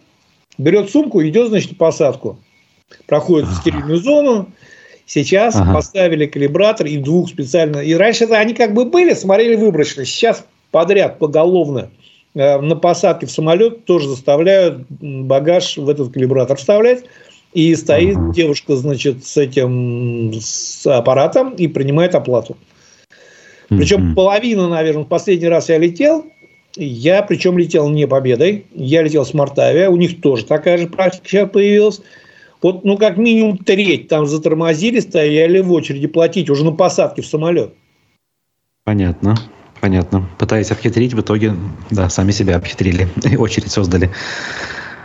[0.57, 2.39] берет сумку, идет, значит, на посадку.
[3.07, 3.55] Проходит ага.
[3.55, 4.51] в стерильную зону.
[5.05, 5.73] Сейчас ага.
[5.73, 7.77] поставили калибратор и двух специально.
[7.77, 10.05] И раньше они как бы были, смотрели выборочно.
[10.05, 11.91] Сейчас подряд, поголовно
[12.33, 17.03] э, на посадке в самолет тоже заставляют багаж в этот калибратор вставлять.
[17.53, 18.33] И стоит ага.
[18.33, 22.57] девушка, значит, с этим с аппаратом и принимает оплату.
[23.69, 26.25] Причем половина, наверное, последний раз я летел,
[26.77, 28.65] я, причем, летел не победой.
[28.73, 29.89] Я летел с Мартавия.
[29.89, 32.01] У них тоже такая же практика сейчас появилась.
[32.65, 37.27] Вот, ну, как минимум треть там затормозили, стояли в очереди платить уже на посадке в
[37.27, 37.75] самолет.
[38.83, 39.35] Понятно.
[39.81, 40.27] Понятно.
[40.39, 41.53] Пытаясь обхитрить, в итоге,
[41.91, 43.07] да, сами себя обхитрили.
[43.31, 44.09] И очередь создали.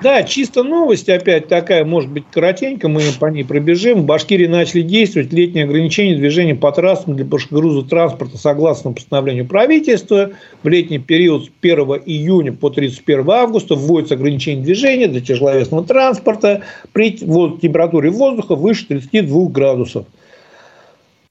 [0.03, 4.01] Да, чисто новость опять такая, может быть, коротенько, мы по ней пробежим.
[4.03, 10.31] В Башкирии начали действовать летние ограничения движения по трассам для груза транспорта согласно постановлению правительства.
[10.63, 16.63] В летний период с 1 июня по 31 августа вводится ограничение движения для тяжеловесного транспорта
[16.93, 20.07] при температуре воздуха выше 32 градусов.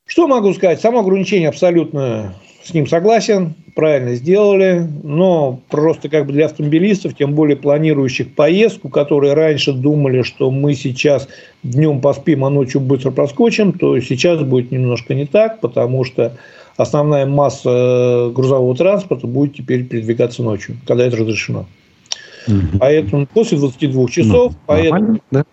[0.05, 0.79] Что могу сказать?
[0.79, 7.33] Само ограничение абсолютно с ним согласен, правильно сделали, но просто как бы для автомобилистов, тем
[7.33, 11.27] более планирующих поездку, которые раньше думали, что мы сейчас
[11.63, 16.37] днем поспим, а ночью быстро проскочим, то сейчас будет немножко не так, потому что
[16.77, 21.65] основная масса грузового транспорта будет теперь передвигаться ночью, когда это разрешено.
[22.79, 25.45] Поэтому после 22 часов, ну, поэтому, да?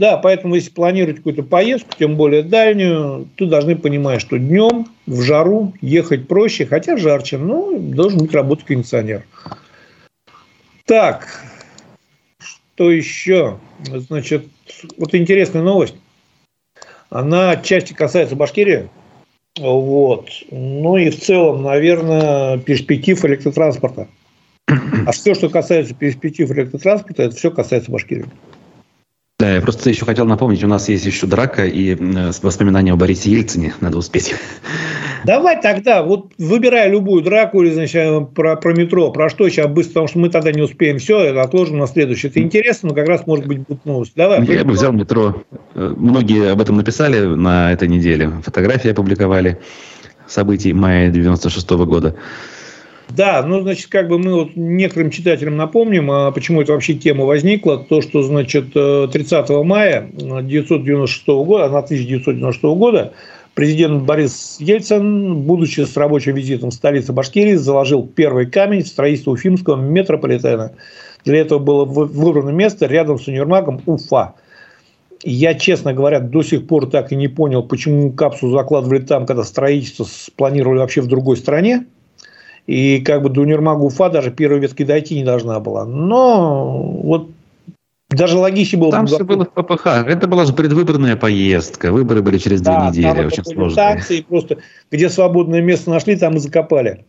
[0.00, 5.20] Да, поэтому если планировать какую-то поездку, тем более дальнюю, то должны понимать, что днем в
[5.20, 9.24] жару ехать проще, хотя жарче, но должен быть работать кондиционер.
[10.86, 11.44] Так,
[12.38, 13.58] что еще?
[13.84, 14.46] Значит,
[14.96, 15.96] вот интересная новость.
[17.10, 18.88] Она отчасти касается Башкирии.
[19.58, 20.30] Вот.
[20.50, 24.08] Ну и в целом, наверное, перспектив электротранспорта.
[24.66, 28.24] А все, что касается перспектив электротранспорта, это все касается Башкирии.
[29.40, 31.96] Да, я просто еще хотел напомнить, у нас есть еще драка и
[32.42, 34.34] воспоминания о Борисе Ельцине, надо успеть.
[35.24, 39.92] Давай тогда, вот выбирай любую драку или, значит, про, про метро, про что сейчас быстро,
[39.92, 42.28] потому что мы тогда не успеем все, это отложим на следующее.
[42.30, 44.12] Это интересно, но как раз может быть будут новости.
[44.14, 44.44] Давай.
[44.44, 45.42] Я бы взял метро.
[45.74, 48.30] Э, многие об этом написали на этой неделе.
[48.44, 49.58] Фотографии опубликовали
[50.26, 52.16] событий мая 96 -го года.
[53.16, 57.24] Да, ну, значит, как бы мы вот некоторым читателям напомним, а почему это вообще тема
[57.24, 57.78] возникла.
[57.78, 63.12] То, что, значит, 30 э, мая 1996 года, на 1996 года
[63.54, 69.32] президент Борис Ельцин, будучи с рабочим визитом в столице Башкирии, заложил первый камень в строительство
[69.32, 70.72] уфимского метрополитена.
[71.24, 74.34] Для этого было выбрано место рядом с универмагом Уфа.
[75.22, 79.44] Я, честно говоря, до сих пор так и не понял, почему капсулу закладывали там, когда
[79.44, 81.84] строительство спланировали вообще в другой стране.
[82.70, 85.84] И как бы до универмага Уфа даже первой ветки дойти не должна была.
[85.84, 87.28] Но вот
[88.10, 88.92] даже логичнее было...
[88.92, 89.86] Там все было в ППХ.
[90.06, 91.90] Это была же предвыборная поездка.
[91.90, 93.26] Выборы были через две да, недели.
[93.26, 94.00] Очень сложно.
[94.28, 94.58] Просто
[94.88, 97.04] где свободное место нашли, там и закопали.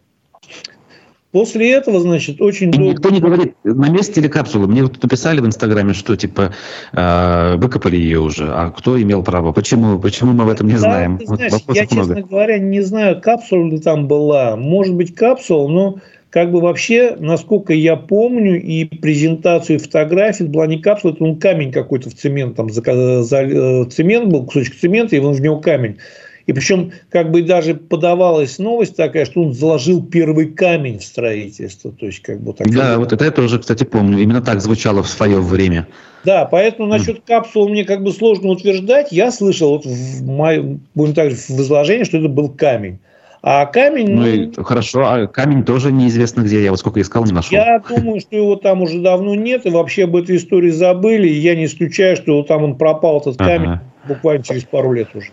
[1.31, 2.91] После этого, значит, очень долго...
[2.91, 4.67] Никто не говорит, на месте или капсула.
[4.67, 6.53] Мне вот написали в Инстаграме, что типа
[6.91, 8.51] э, выкопали ее уже.
[8.51, 9.53] А кто имел право?
[9.53, 9.97] Почему?
[9.97, 11.17] Почему мы в этом не да, знаем?
[11.19, 11.95] Ты знаешь, вот я, много.
[11.95, 14.57] честно говоря, не знаю, капсула ли там была.
[14.57, 15.95] Может быть, капсула, но
[16.31, 21.39] как бы вообще, насколько я помню, и презентацию и фотографии, была не капсула, это он
[21.39, 25.41] камень какой-то в цемент, там за, за, э, цемент был, кусочек цемента, и он в
[25.41, 25.97] него камень.
[26.47, 31.91] И причем как бы даже подавалась новость такая, что он заложил первый камень в строительство.
[31.91, 34.19] То есть, как бы, так да, вот это я тоже, кстати, помню.
[34.19, 35.87] Именно так звучало в свое время.
[36.23, 39.11] Да, поэтому насчет капсулы мне как бы сложно утверждать.
[39.11, 42.99] Я слышал вот в моем, будем так в изложении, что это был камень.
[43.43, 44.11] А камень...
[44.11, 46.63] Ну, и, хорошо, а камень тоже неизвестно где.
[46.63, 47.57] Я вот сколько искал, не нашел.
[47.57, 51.27] Я думаю, что его там уже давно нет, и вообще об этой истории забыли.
[51.27, 53.83] И я не исключаю, что там он пропал, этот камень, ага.
[54.07, 55.31] буквально через пару лет уже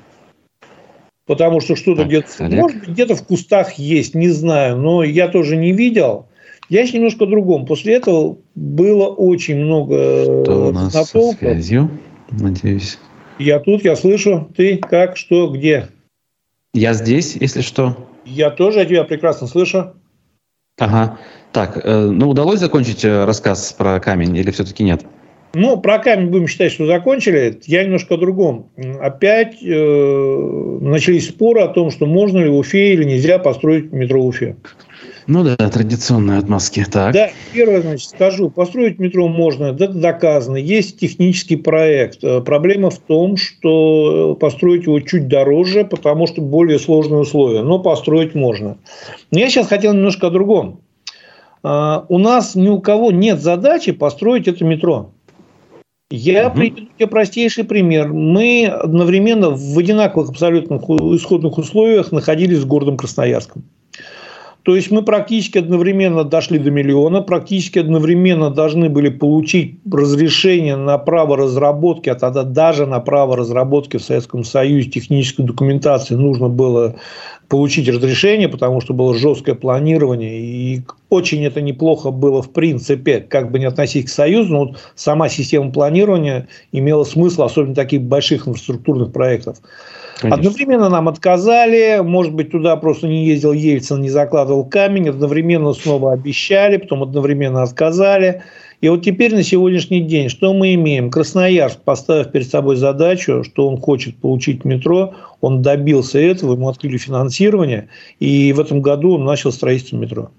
[1.29, 5.57] потому что что-то где-то, может быть, где-то в кустах есть, не знаю, но я тоже
[5.57, 6.27] не видел.
[6.69, 7.67] Я еще немножко другом.
[7.67, 11.91] После этого было очень много Что у нас со связью,
[12.31, 12.99] надеюсь.
[13.39, 14.51] Я тут, я слышу.
[14.57, 15.89] Ты как, что, где?
[16.75, 18.09] Я здесь, если что.
[18.25, 19.95] Я тоже, я тебя прекрасно слышу.
[20.79, 21.19] Ага.
[21.53, 25.07] Так, э, ну удалось закончить э, рассказ про камень или все-таки нет?
[25.55, 27.59] Ну, про камень будем считать, что закончили.
[27.67, 28.71] Я немножко о другом.
[29.01, 34.23] Опять э, начались споры о том, что можно ли в Уфе или нельзя построить метро
[34.23, 34.57] Уфе.
[35.27, 36.85] Ну да, традиционная от Москвы.
[36.91, 37.13] Так.
[37.13, 40.57] Да, первое, значит, скажу, построить метро можно, это доказано.
[40.57, 42.23] Есть технический проект.
[42.23, 47.63] Э, проблема в том, что построить его чуть дороже, потому что более сложные условия.
[47.63, 48.79] Но построить можно.
[49.31, 50.81] Но я сейчас хотел немножко о другом.
[51.63, 55.13] Э, у нас ни у кого нет задачи построить это метро.
[56.11, 56.57] Я угу.
[56.57, 58.13] приведу тебе простейший пример.
[58.13, 63.65] Мы одновременно в одинаковых абсолютных исходных условиях находились в городом Красноярском.
[64.69, 70.99] То есть мы практически одновременно дошли до миллиона, практически одновременно должны были получить разрешение на
[70.99, 76.97] право разработки, а тогда даже на право разработки в Советском Союзе технической документации нужно было
[77.49, 83.51] получить разрешение, потому что было жесткое планирование, и очень это неплохо было в принципе, как
[83.51, 88.47] бы не относить к Союзу, но вот сама система планирования имела смысл, особенно таких больших
[88.47, 89.63] инфраструктурных проектов.
[90.21, 90.37] Конечно.
[90.37, 96.13] Одновременно нам отказали, может быть, туда просто не ездил Ельцин, не закладывал камень, одновременно снова
[96.13, 98.43] обещали, потом одновременно отказали.
[98.81, 101.11] И вот теперь на сегодняшний день что мы имеем?
[101.11, 106.97] Красноярск, поставив перед собой задачу, что он хочет получить метро, он добился этого, ему открыли
[106.97, 107.89] финансирование,
[108.21, 110.31] и в этом году он начал строительство метро.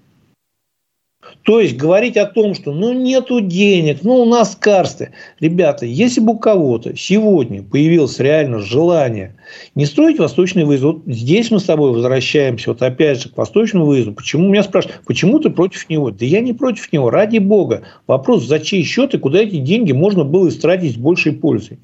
[1.50, 5.10] То есть говорить о том, что ну нету денег, ну у нас карсты.
[5.40, 9.34] Ребята, если бы у кого-то сегодня появилось реально желание
[9.74, 13.86] не строить восточный выезд, вот здесь мы с тобой возвращаемся вот опять же к восточному
[13.86, 14.12] выезду.
[14.12, 16.12] Почему меня спрашивают, почему ты против него?
[16.12, 17.82] Да я не против него, ради бога.
[18.06, 21.80] Вопрос, за чей счет и куда эти деньги можно было истратить с большей пользой.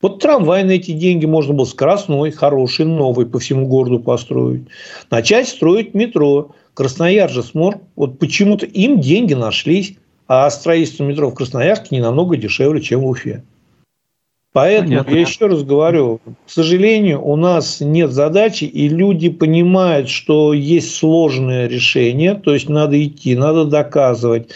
[0.00, 4.62] Вот трамвай на эти деньги можно было скоростной, хороший, новый по всему городу построить.
[5.10, 6.52] Начать строить метро.
[6.78, 9.96] Краснояр же смог, вот почему-то им деньги нашлись,
[10.28, 13.42] а строительство метро в Красноярске не намного дешевле, чем в Уфе.
[14.52, 15.10] Поэтому Понятно.
[15.10, 20.94] я еще раз говорю, к сожалению, у нас нет задачи, и люди понимают, что есть
[20.94, 24.50] сложное решение, то есть надо идти, надо доказывать.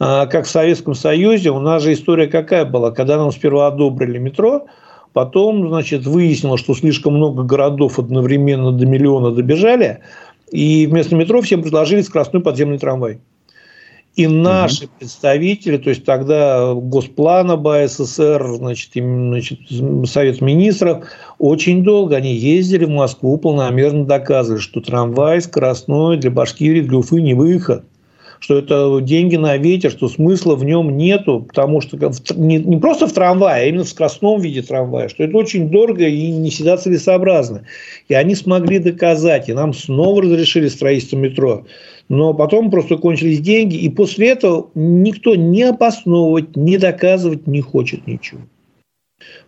[0.00, 4.18] А, как в Советском Союзе, у нас же история какая была, когда нам сперва одобрили
[4.18, 4.66] метро,
[5.12, 10.00] потом, значит, выяснилось, что слишком много городов одновременно до миллиона добежали,
[10.50, 13.20] и вместо метро всем предложили скоростной подземный трамвай.
[14.16, 14.92] И наши угу.
[14.98, 19.60] представители, то есть тогда Госплана БССР, значит, значит,
[20.10, 21.04] Совет Министров,
[21.38, 27.20] очень долго они ездили в Москву, полномерно доказывали, что трамвай скоростной для Башкирии, для Уфы
[27.22, 27.84] не выход
[28.40, 31.96] что это деньги на ветер, что смысла в нем нету, потому что
[32.34, 36.08] не, не просто в трамвае, а именно в скоростном виде трамвая, что это очень дорого
[36.08, 37.66] и не всегда целесообразно.
[38.08, 41.66] И они смогли доказать, и нам снова разрешили строительство метро.
[42.08, 48.06] Но потом просто кончились деньги, и после этого никто не обосновывать, не доказывать не хочет
[48.06, 48.40] ничего.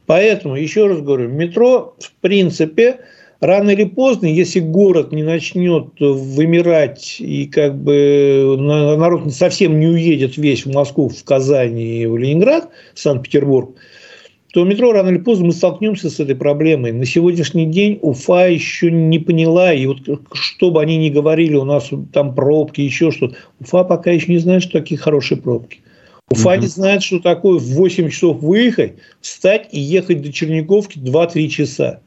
[0.04, 3.00] Поэтому, еще раз говорю, метро, в принципе,
[3.42, 10.38] рано или поздно, если город не начнет вымирать и как бы народ совсем не уедет
[10.38, 13.74] весь в Москву, в Казань и в Ленинград, в Санкт-Петербург,
[14.52, 16.92] то метро рано или поздно мы столкнемся с этой проблемой.
[16.92, 19.98] На сегодняшний день Уфа еще не поняла, и вот
[20.32, 24.38] что бы они ни говорили, у нас там пробки, еще что-то, Уфа пока еще не
[24.38, 25.80] знает, что такие хорошие пробки.
[26.30, 26.60] Уфа mm-hmm.
[26.60, 32.00] не знает, что такое в 8 часов выехать, встать и ехать до Черниковки 2-3 часа.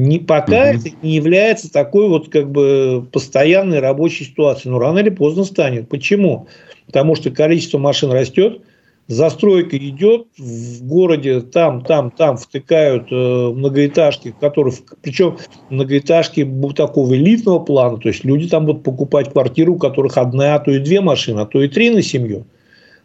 [0.00, 0.78] Не, пока угу.
[0.78, 4.72] это не является такой вот как бы постоянной рабочей ситуацией.
[4.72, 5.88] Но рано или поздно станет.
[5.88, 6.48] Почему?
[6.86, 8.62] Потому что количество машин растет,
[9.10, 15.36] застройка идет, в городе там, там, там втыкают э, многоэтажки, которые, причем
[15.68, 20.58] многоэтажки такого элитного плана, то есть люди там будут покупать квартиру, у которых одна, а
[20.60, 22.46] то и две машины, а то и три на семью.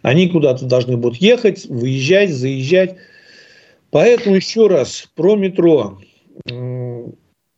[0.03, 2.95] Они куда-то должны будут ехать, выезжать, заезжать.
[3.89, 5.97] Поэтому еще раз про метро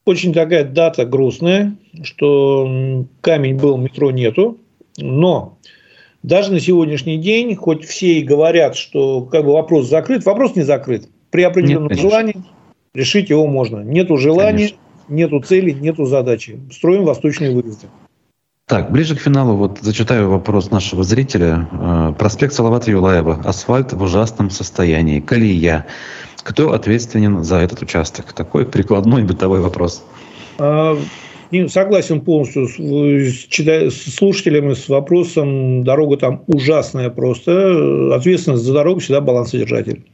[0.05, 4.57] очень такая дата грустная, что камень был, метро нету,
[4.97, 5.57] но
[6.23, 10.63] даже на сегодняшний день, хоть все и говорят, что как бы вопрос закрыт, вопрос не
[10.63, 11.07] закрыт.
[11.29, 12.35] При определенном Нет, желании
[12.93, 13.81] решить его можно.
[13.81, 14.77] Нету желания, конечно.
[15.09, 16.59] нету цели, нету задачи.
[16.71, 17.87] Строим восточные выезды.
[18.65, 21.69] Так, ближе к финалу вот зачитаю вопрос нашего зрителя.
[21.71, 23.41] Э, проспект Салавата Юлаева.
[23.45, 25.21] Асфальт в ужасном состоянии.
[25.21, 25.85] Колея.
[26.47, 28.31] Кто ответственен за этот участок?
[28.31, 30.01] Такой прикладной бытовой вопрос.
[30.57, 30.97] А,
[31.67, 35.83] согласен полностью с, слушателями с вопросом.
[35.83, 38.15] Дорога там ужасная просто.
[38.15, 40.05] Ответственность за дорогу всегда балансодержатель.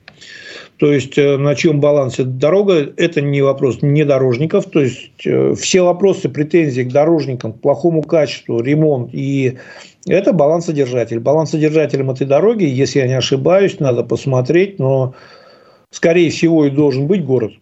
[0.77, 4.65] То есть э, на чьем балансе дорога, это не вопрос не дорожников.
[4.65, 9.59] То есть э, все вопросы, претензии к дорожникам, к плохому качеству, ремонт и
[10.07, 11.19] это балансодержатель.
[11.19, 15.13] Балансодержателем этой дороги, если я не ошибаюсь, надо посмотреть, но
[15.93, 17.53] скорее всего, и должен быть город.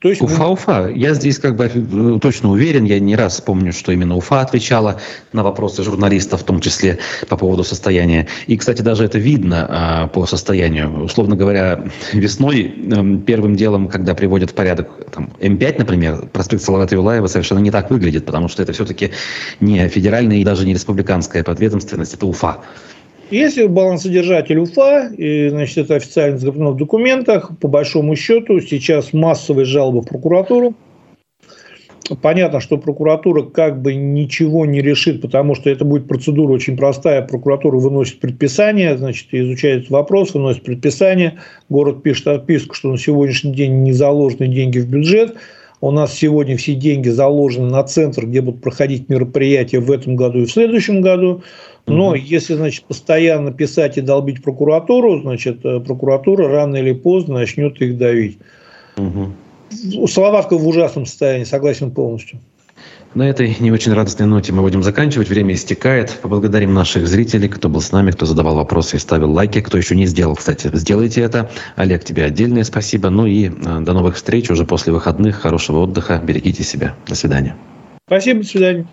[0.00, 0.52] То есть Уфа, мы...
[0.52, 0.88] Уфа.
[0.88, 4.98] Я здесь как бы э, точно уверен, я не раз помню, что именно Уфа отвечала
[5.34, 8.26] на вопросы журналистов, в том числе по поводу состояния.
[8.46, 11.04] И, кстати, даже это видно а, по состоянию.
[11.04, 16.94] Условно говоря, весной э, первым делом, когда приводят в порядок там, М5, например, проспект Салавата
[16.94, 19.10] Юлаева совершенно не так выглядит, потому что это все-таки
[19.60, 22.60] не федеральная и даже не республиканская подведомственность, это Уфа.
[23.30, 29.66] Если балансодержатель УФА, и, значит, это официально закреплено в документах, по большому счету сейчас массовые
[29.66, 30.74] жалобы в прокуратуру.
[32.22, 37.22] Понятно, что прокуратура как бы ничего не решит, потому что это будет процедура очень простая.
[37.22, 41.38] Прокуратура выносит предписание, значит, изучает вопрос, выносит предписание.
[41.68, 45.36] Город пишет отписку, что на сегодняшний день не заложены деньги в бюджет.
[45.80, 50.40] у нас сегодня все деньги заложены на центр, где будут проходить мероприятия в этом году
[50.40, 51.42] и в следующем году.
[51.86, 57.80] Но если, значит, постоянно писать и долбить прокуратуру, значит, э, прокуратура рано или поздно начнет
[57.80, 58.38] их давить.
[58.96, 60.06] Угу.
[60.06, 62.38] Словатка в ужасном состоянии, согласен полностью.
[63.14, 65.28] На этой не очень радостной ноте мы будем заканчивать.
[65.28, 66.16] Время истекает.
[66.22, 69.60] Поблагодарим наших зрителей, кто был с нами, кто задавал вопросы и ставил лайки.
[69.60, 71.50] Кто еще не сделал, кстати, сделайте это.
[71.74, 73.10] Олег, тебе отдельное спасибо.
[73.10, 75.40] Ну и э, до новых встреч уже после выходных.
[75.40, 76.22] Хорошего отдыха.
[76.24, 76.94] Берегите себя.
[77.08, 77.56] До свидания.
[78.06, 78.42] Спасибо.
[78.42, 78.86] До свидания.